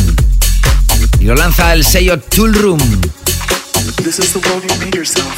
[1.18, 2.78] Y lo lanza el sello Tool Room.
[4.04, 5.34] This is the world you made yourself.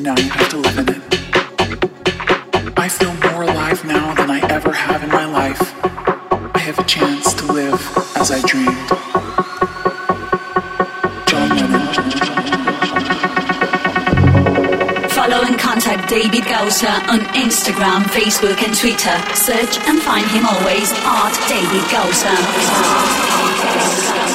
[0.00, 2.78] Now you have to live in it.
[2.78, 5.60] I feel more alive now than I ever have in my life.
[6.54, 7.82] I have a chance to live
[8.14, 8.81] as I dreamed.
[16.22, 19.18] David Gausa on Instagram, Facebook, and Twitter.
[19.34, 24.31] Search and find him always at David Gausa.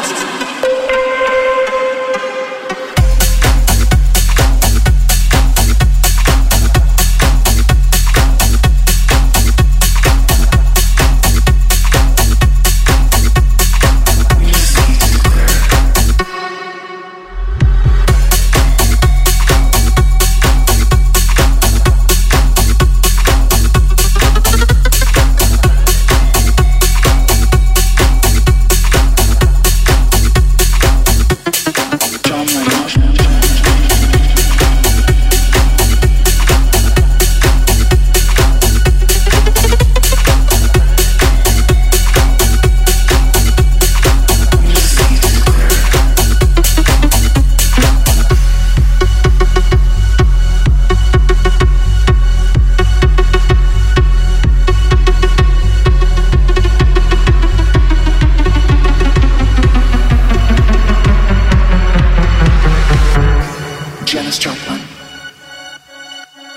[64.28, 64.82] Janis Joplin.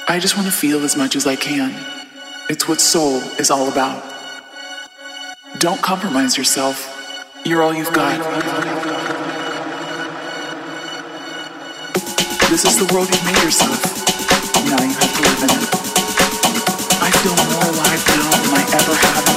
[0.08, 1.70] I just want to feel as much as I can.
[2.48, 4.02] It's what soul is all about.
[5.60, 7.28] Don't compromise yourself.
[7.44, 8.18] You're all you've got.
[12.50, 13.78] This is the world you made yourself.
[14.66, 15.70] Now you have to live in it.
[17.00, 19.29] I feel more alive now than I ever have.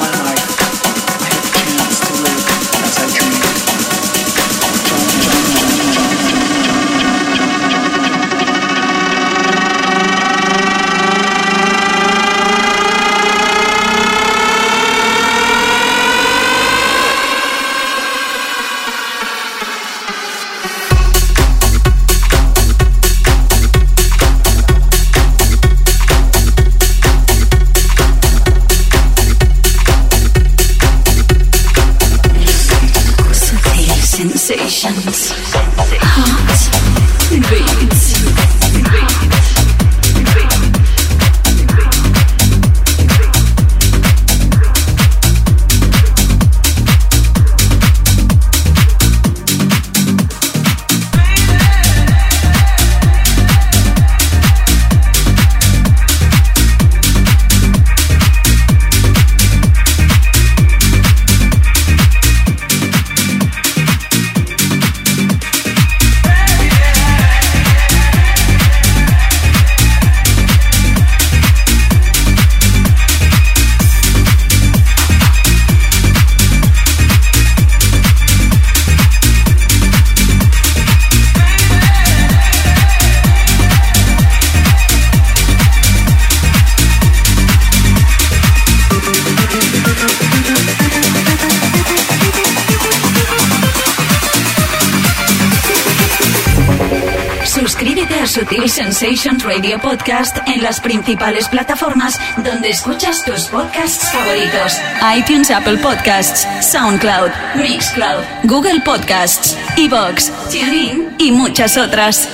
[99.04, 104.78] Radio Podcast en las principales plataformas donde escuchas tus podcasts favoritos:
[105.18, 112.30] iTunes, Apple Podcasts, SoundCloud, Mixcloud, Google Podcasts, Evox, TuneIn y muchas otras.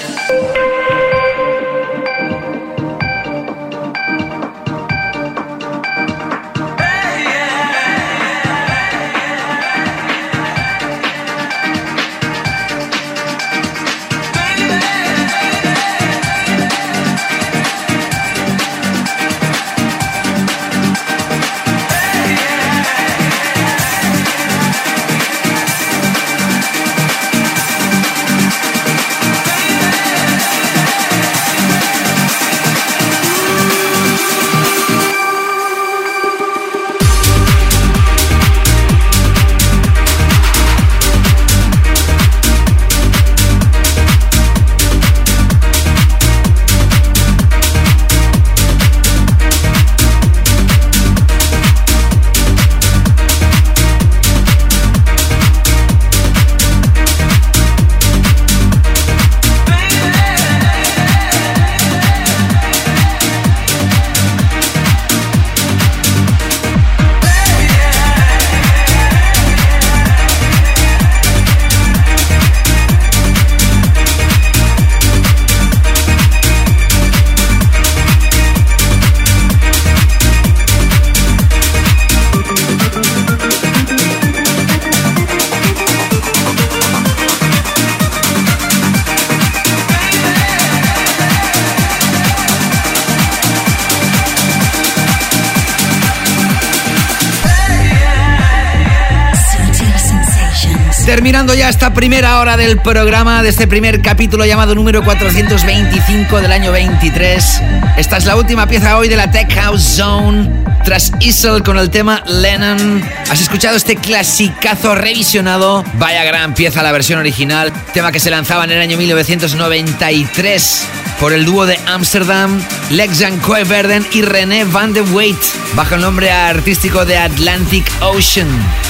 [101.79, 107.61] Esta primera hora del programa, de este primer capítulo llamado número 425 del año 23.
[107.95, 110.65] Esta es la última pieza hoy de la Tech House Zone.
[110.83, 115.85] Tras Isel con el tema Lennon, has escuchado este clasicazo revisionado.
[115.93, 117.71] Vaya gran pieza la versión original.
[117.93, 120.85] Tema que se lanzaba en el año 1993
[121.17, 125.39] por el dúo de Amsterdam, Lexan Coeverden y René Van de Weyt,
[125.75, 128.49] bajo el nombre artístico de Atlantic Ocean.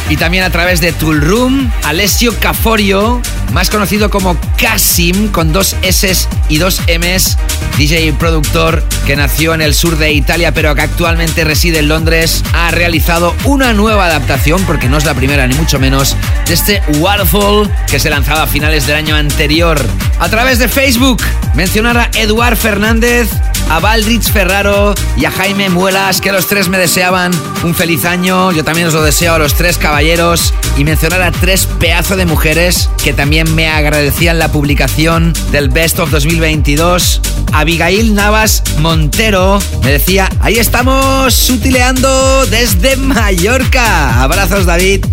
[0.10, 3.22] Y también a través de Tool Room, Alessio Caforio,
[3.54, 7.38] más conocido como Casim, con dos S y dos Ms,
[7.78, 11.88] DJ y productor que nació en el sur de Italia pero que actualmente reside en
[11.90, 16.16] Londres, ha realizado una nueva adaptación, porque no es la primera ni mucho menos,
[16.48, 19.80] de este Waterfall que se lanzaba a finales del año anterior.
[20.20, 21.22] A través de Facebook,
[21.54, 23.30] mencionar a Eduard Fernández,
[23.70, 27.32] a Valdrich Ferraro y a Jaime Muelas, que los tres me deseaban
[27.64, 28.52] un feliz año.
[28.52, 32.26] Yo también os lo deseo a los tres caballeros y mencionar a tres pedazos de
[32.26, 37.22] mujeres que también me agradecían la publicación del Best of 2022.
[37.54, 44.22] Abigail Navas Montero me decía, ahí estamos sutileando desde Mallorca.
[44.22, 45.06] Abrazos David.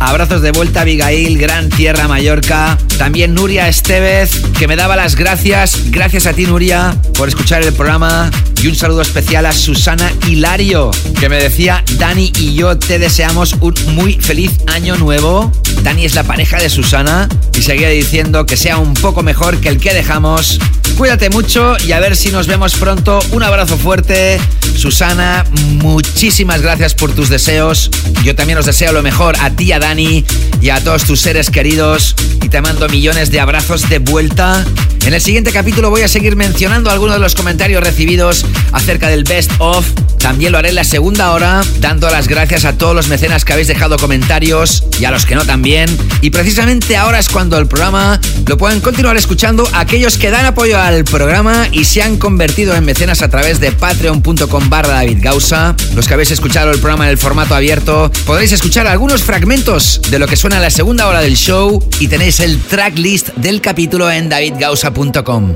[0.00, 2.76] Abrazos de vuelta Abigail, Gran Tierra Mallorca.
[3.02, 5.90] También Nuria Estevez, que me daba las gracias.
[5.90, 8.30] Gracias a ti Nuria por escuchar el programa.
[8.62, 13.54] Y un saludo especial a Susana Hilario, que me decía, Dani y yo te deseamos
[13.54, 15.50] un muy feliz año nuevo.
[15.82, 17.28] Dani es la pareja de Susana
[17.58, 20.60] y seguía diciendo que sea un poco mejor que el que dejamos.
[20.96, 23.18] Cuídate mucho y a ver si nos vemos pronto.
[23.32, 24.38] Un abrazo fuerte.
[24.76, 25.44] Susana,
[25.82, 27.90] muchísimas gracias por tus deseos.
[28.22, 30.24] Yo también os deseo lo mejor a ti, a Dani
[30.60, 32.14] y a todos tus seres queridos.
[32.42, 34.66] Y te mando millones de abrazos de vuelta.
[35.06, 39.24] En el siguiente capítulo voy a seguir mencionando algunos de los comentarios recibidos acerca del
[39.24, 39.84] Best of.
[40.18, 43.52] También lo haré en la segunda hora, dando las gracias a todos los mecenas que
[43.52, 45.88] habéis dejado comentarios y a los que no también.
[46.20, 50.80] Y precisamente ahora es cuando el programa lo pueden continuar escuchando aquellos que dan apoyo
[50.80, 55.74] al programa y se han convertido en mecenas a través de patreon.com barra David Gausa.
[55.96, 60.20] Los que habéis escuchado el programa en el formato abierto, podréis escuchar algunos fragmentos de
[60.20, 64.10] lo que suena en la segunda hora del show y tenéis el tracklist del capítulo
[64.10, 65.54] en davidgausa.com.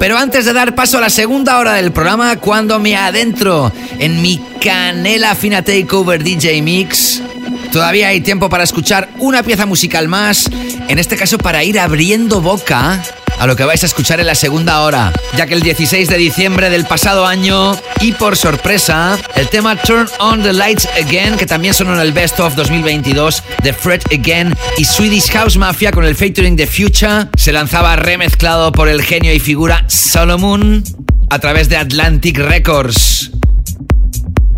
[0.00, 4.20] Pero antes de dar paso a la segunda hora del programa, cuando me adentro en
[4.20, 7.22] mi canela fina takeover DJ Mix,
[7.70, 10.50] todavía hay tiempo para escuchar una pieza musical más,
[10.88, 13.00] en este caso para ir abriendo boca
[13.42, 16.16] a lo que vais a escuchar en la segunda hora, ya que el 16 de
[16.16, 21.44] diciembre del pasado año y por sorpresa, el tema Turn on the Lights Again, que
[21.44, 26.04] también sonó en el Best of 2022 de Fred Again y Swedish House Mafia con
[26.04, 30.84] el featuring The Future, se lanzaba remezclado por el genio y figura Solomon
[31.28, 33.32] a través de Atlantic Records.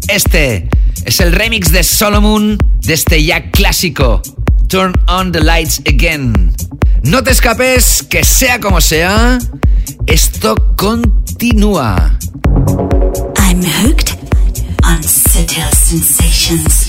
[0.09, 0.69] Este
[1.07, 4.21] es el remix de Solomon de este ya clásico
[4.69, 6.55] Turn on the Lights Again.
[7.05, 9.39] No te escapes, que sea como sea,
[10.07, 12.19] esto continúa.
[13.37, 14.17] I'm hooked
[14.83, 16.85] on subtle sensations.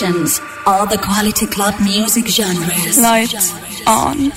[0.00, 0.40] Sensations.
[0.66, 2.98] All the quality club music genres.
[2.98, 3.52] Lights
[3.86, 4.32] on.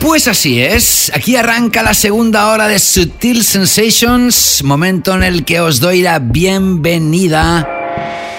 [0.00, 5.60] Pues así es, aquí arranca la segunda hora de Sutil Sensations, momento en el que
[5.60, 7.68] os doy la bienvenida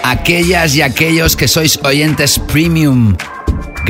[0.03, 3.15] a aquellas y aquellos que sois oyentes premium.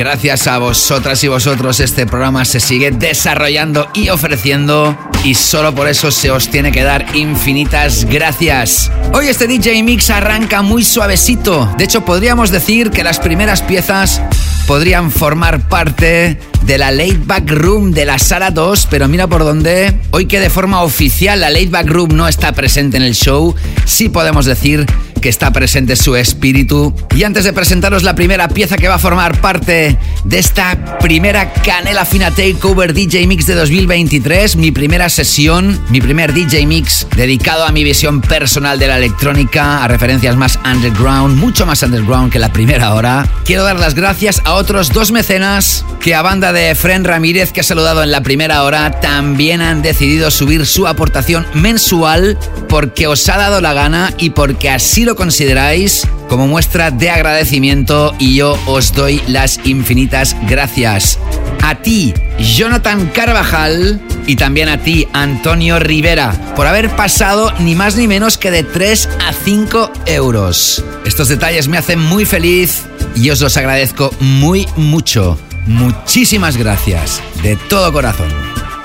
[0.02, 5.88] Gracias a vosotras y vosotros este programa se sigue desarrollando y ofreciendo y solo por
[5.88, 8.92] eso se os tiene que dar infinitas gracias.
[9.14, 14.24] Hoy este DJ Mix arranca muy suavecito, de hecho podríamos decir que las primeras piezas
[14.66, 19.44] podrían formar parte de la Late Back Room de la Sala 2, pero mira por
[19.44, 19.94] dónde.
[20.10, 23.54] Hoy que de forma oficial la Late Back Room no está presente en el show,
[23.86, 24.88] sí podemos decir
[25.22, 26.94] que está presente su espíritu.
[27.16, 31.54] Y antes de presentaros la primera pieza que va a formar parte de esta primera
[31.54, 37.66] Canela Fina Takeover DJ Mix de 2023, mi primera sesión, mi primer DJ Mix dedicado
[37.66, 42.40] a mi visión personal de la electrónica, a referencias más underground, mucho más underground que
[42.40, 46.74] la primera hora, quiero dar las gracias a otros dos mecenas que a banda de
[46.74, 51.46] Fren Ramírez que ha saludado en la primera hora también han decidido subir su aportación
[51.54, 52.38] mensual
[52.68, 58.14] porque os ha dado la gana y porque así lo consideráis como muestra de agradecimiento
[58.20, 61.20] y yo os doy las infinitas gracias.
[61.62, 67.96] A ti, Jonathan Carvajal, y también a ti, Antonio Rivera, por haber pasado ni más
[67.96, 70.84] ni menos que de 3 a 5 euros.
[71.06, 72.84] Estos detalles me hacen muy feliz
[73.16, 75.38] y os los agradezco muy mucho.
[75.68, 78.30] Muchísimas gracias, de todo corazón.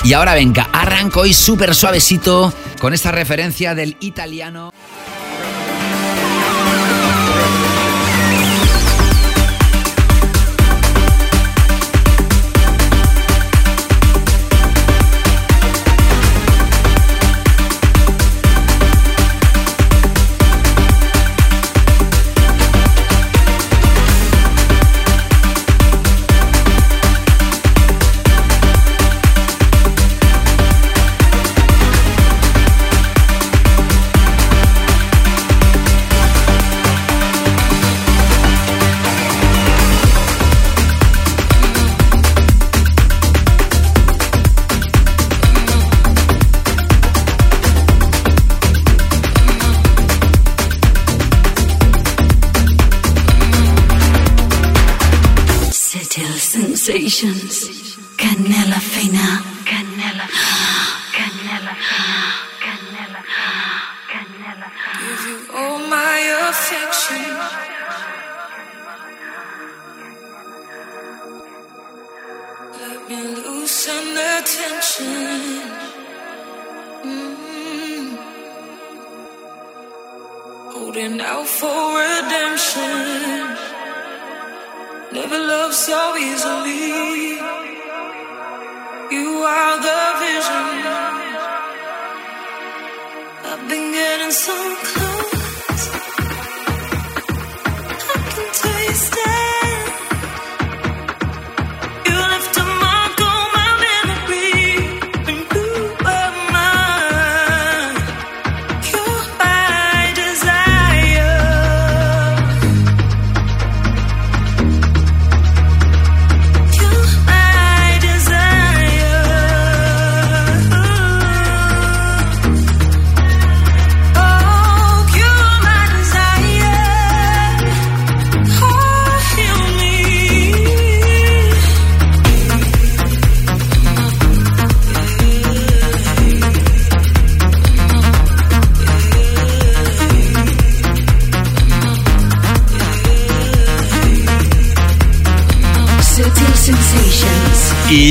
[0.05, 4.73] Y ahora venga, arranco hoy súper suavecito con esta referencia del italiano.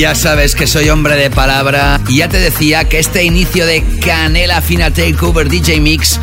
[0.06, 2.00] Ya sabes que soy hombre de palabra.
[2.06, 6.20] Y ya te decía que este inicio de Canela Fina Takeover DJ Mix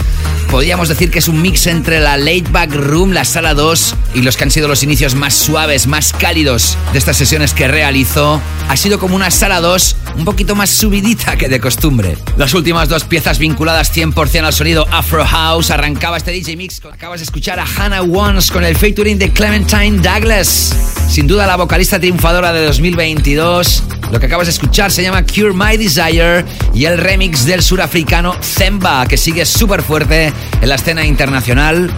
[0.50, 4.22] podríamos decir que es un mix entre la Late Back Room, la Sala 2 y
[4.22, 8.40] los que han sido los inicios más suaves, más cálidos de estas sesiones que realizó.
[8.70, 12.16] Ha sido como una Sala 2 un poquito más subidita que de costumbre.
[12.38, 16.80] Las últimas dos piezas vinculadas 100% al sonido Afro House arrancaba este DJ Mix.
[16.86, 20.93] Acabas de escuchar a Hannah Once con el featuring de Clementine Douglas.
[21.08, 23.84] Sin duda la vocalista triunfadora de 2022.
[24.12, 28.36] Lo que acabas de escuchar se llama Cure My Desire y el remix del surafricano
[28.42, 31.92] Zemba, que sigue súper fuerte en la escena internacional.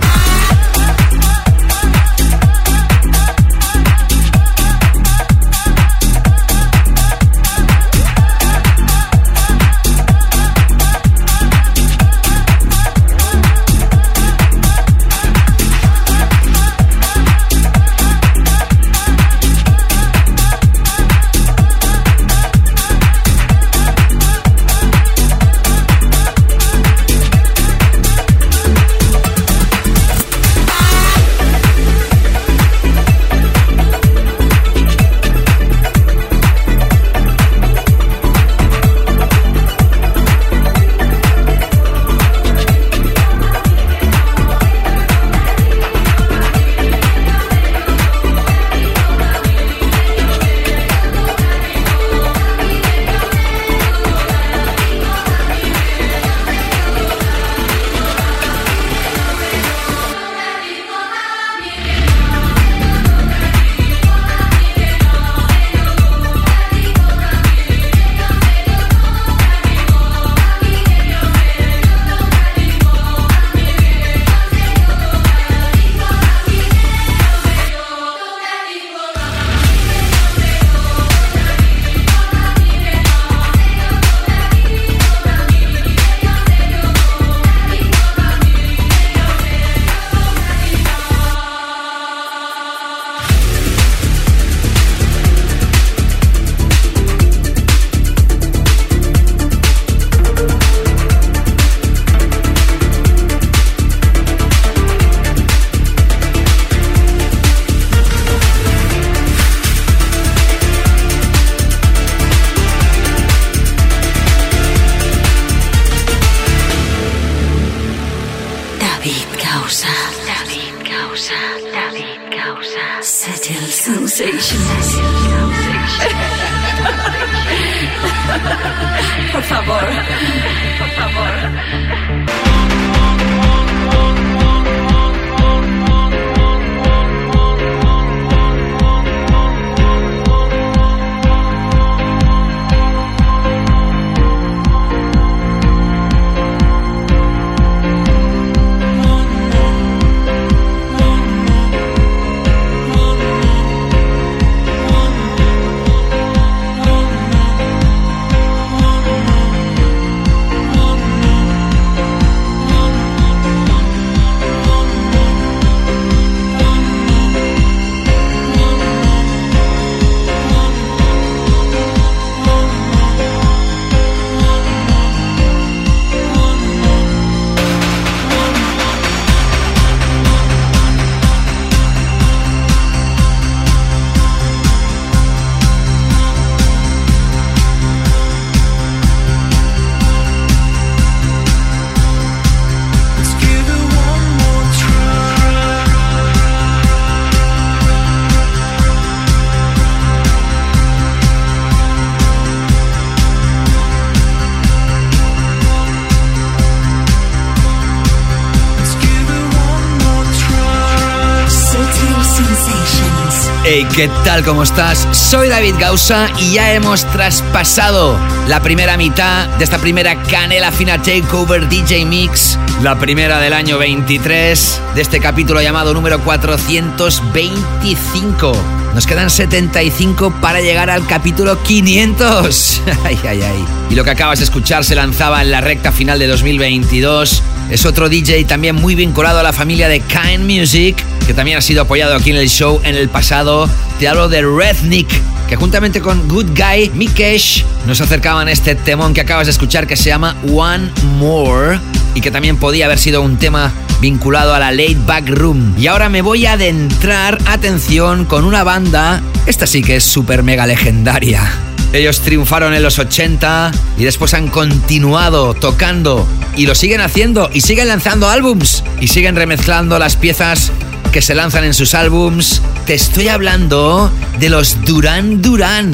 [213.96, 214.44] ¿Qué tal?
[214.44, 215.08] ¿Cómo estás?
[215.14, 218.20] Soy David Gausa y ya hemos traspasado
[218.50, 223.78] la primera mitad de esta primera Canela Fina Takeover DJ Mix, la primera del año
[223.78, 228.52] 23 de este capítulo llamado número 425.
[228.94, 232.82] Nos quedan 75 para llegar al capítulo 500.
[233.06, 233.66] ay, ay, ay.
[233.90, 237.42] Y lo que acabas de escuchar se lanzaba en la recta final de 2022.
[237.70, 241.62] Es otro DJ también muy vinculado a la familia de Kind Music que también ha
[241.62, 243.68] sido apoyado aquí en el show en el pasado.
[244.00, 245.08] Te hablo de Rednick,
[245.48, 249.88] que juntamente con Good Guy Mikesh nos acercaban a este temón que acabas de escuchar
[249.88, 251.80] que se llama One More
[252.14, 255.76] y que también podía haber sido un tema vinculado a la Late Back Room.
[255.78, 260.44] Y ahora me voy a adentrar, atención, con una banda, esta sí que es súper
[260.44, 261.50] mega legendaria.
[261.94, 266.28] Ellos triunfaron en los 80 y después han continuado tocando
[266.58, 270.74] y lo siguen haciendo y siguen lanzando álbums y siguen remezclando las piezas
[271.16, 272.62] que se lanzan en sus álbums.
[272.86, 275.94] Te estoy hablando de los Duran Duran.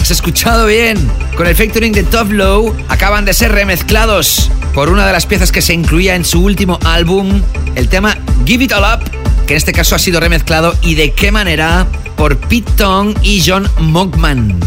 [0.00, 0.96] ¿Has escuchado bien?
[1.36, 5.52] Con el featuring de Top Low acaban de ser remezclados por una de las piezas
[5.52, 7.42] que se incluía en su último álbum,
[7.74, 8.16] el tema
[8.46, 9.10] Give It All Up,
[9.46, 11.86] que en este caso ha sido remezclado y de qué manera
[12.16, 14.58] por Pete Tong y John Mogman.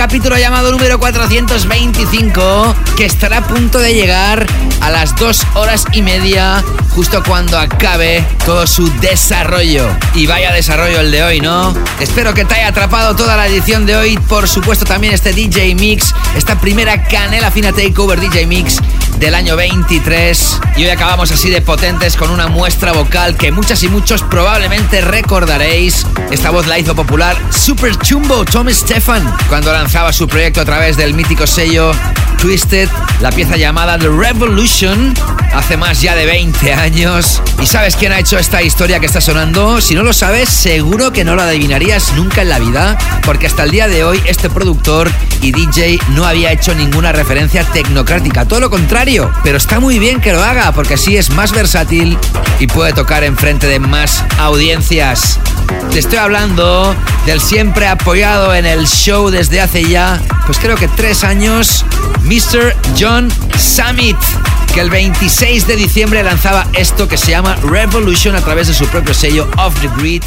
[0.00, 4.46] Capítulo llamado número 425, que estará a punto de llegar
[4.80, 6.64] a las dos horas y media,
[6.94, 9.86] justo cuando acabe todo su desarrollo.
[10.14, 11.74] Y vaya desarrollo el de hoy, ¿no?
[12.00, 15.74] Espero que te haya atrapado toda la edición de hoy, por supuesto también este DJ
[15.74, 18.80] Mix, esta primera canela fina takeover DJ Mix
[19.20, 20.60] del año 23.
[20.76, 25.02] Y hoy acabamos así de potentes con una muestra vocal que muchas y muchos probablemente
[25.02, 26.06] recordaréis.
[26.30, 30.96] Esta voz la hizo popular Super Chumbo Tom Stefan cuando lanzaba su proyecto a través
[30.96, 31.92] del mítico sello
[32.40, 32.88] Twisted,
[33.20, 35.14] la pieza llamada The Revolution,
[35.52, 37.42] hace más ya de 20 años.
[37.60, 39.80] ¿Y sabes quién ha hecho esta historia que está sonando?
[39.80, 43.64] Si no lo sabes, seguro que no lo adivinarías nunca en la vida, porque hasta
[43.64, 45.10] el día de hoy este productor
[45.42, 50.20] y DJ no había hecho ninguna referencia tecnocrática, todo lo contrario, pero está muy bien
[50.20, 52.18] que lo haga, porque así es más versátil
[52.58, 55.38] y puede tocar en frente de más audiencias.
[55.92, 56.94] Te estoy hablando
[57.26, 61.84] del siempre apoyado en el show desde hace ya, pues creo que tres años,
[62.22, 62.76] Mr.
[62.98, 64.16] John Summit,
[64.74, 68.86] que el 26 de diciembre lanzaba esto que se llama Revolution a través de su
[68.86, 70.22] propio sello Off the Grid.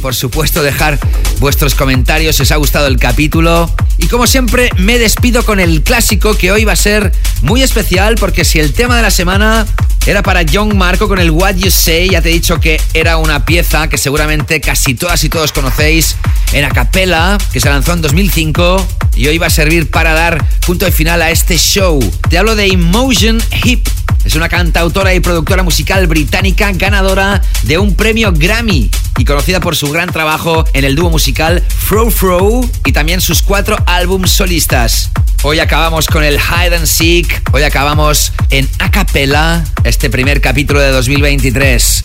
[0.00, 0.98] Por supuesto, dejar
[1.40, 3.70] vuestros comentarios si os ha gustado el capítulo.
[3.98, 7.12] Y como siempre, me despido con el clásico que hoy va a ser
[7.42, 9.66] muy especial porque si el tema de la semana
[10.08, 12.08] era para John Marco con el What You Say.
[12.08, 16.16] Ya te he dicho que era una pieza que seguramente casi todas y todos conocéis
[16.52, 20.86] en Acapella, que se lanzó en 2005 y hoy va a servir para dar punto
[20.86, 22.00] de final a este show.
[22.30, 23.86] Te hablo de Emotion Hip.
[24.28, 29.74] Es una cantautora y productora musical británica ganadora de un premio Grammy y conocida por
[29.74, 35.10] su gran trabajo en el dúo musical Fro Fro y también sus cuatro álbumes solistas.
[35.42, 40.90] Hoy acabamos con el Hide and Seek, hoy acabamos en Acapella, este primer capítulo de
[40.90, 42.02] 2023.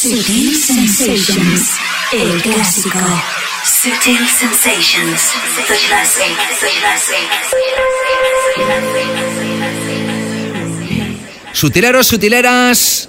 [0.00, 1.62] City Sensations,
[2.12, 2.98] el clásico.
[3.66, 6.30] Sutil Sensations, the classic,
[6.60, 7.26] the classic.
[11.52, 13.08] Sutileros, sutileras.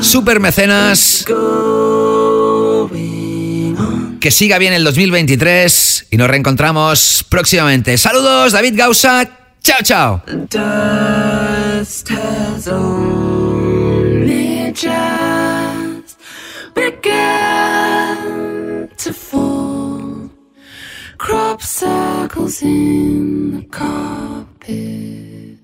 [0.00, 1.26] Super mecenas.
[4.18, 7.98] Que siga bien el 2023 y nos reencontramos próximamente.
[7.98, 9.28] Saludos, David Gausa.
[9.62, 10.22] Chao, chao.
[10.48, 16.16] dust has only just
[16.74, 17.37] begun
[21.60, 25.58] Circles in the carpet,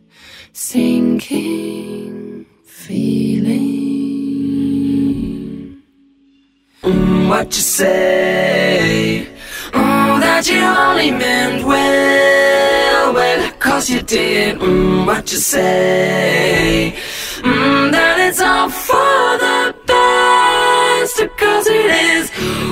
[0.53, 3.55] sinking feeling.
[6.83, 9.29] Mm, what you say?
[9.71, 14.59] Mm, that you only meant well, well, cause you did.
[14.59, 16.93] Mm, what you say?
[17.39, 22.31] Mm, that it's all for the best, cause it is.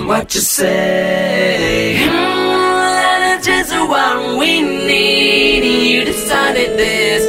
[0.08, 2.32] What you say?
[3.54, 5.64] It's just what we need.
[5.94, 7.22] You decided this.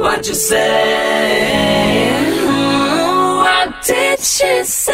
[0.00, 2.08] What you say?
[2.44, 4.92] Mm, what did she say?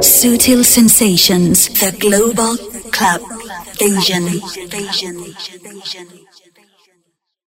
[0.00, 2.56] Sutil Sensations, the global
[2.90, 3.22] club.
[3.80, 4.26] Asian.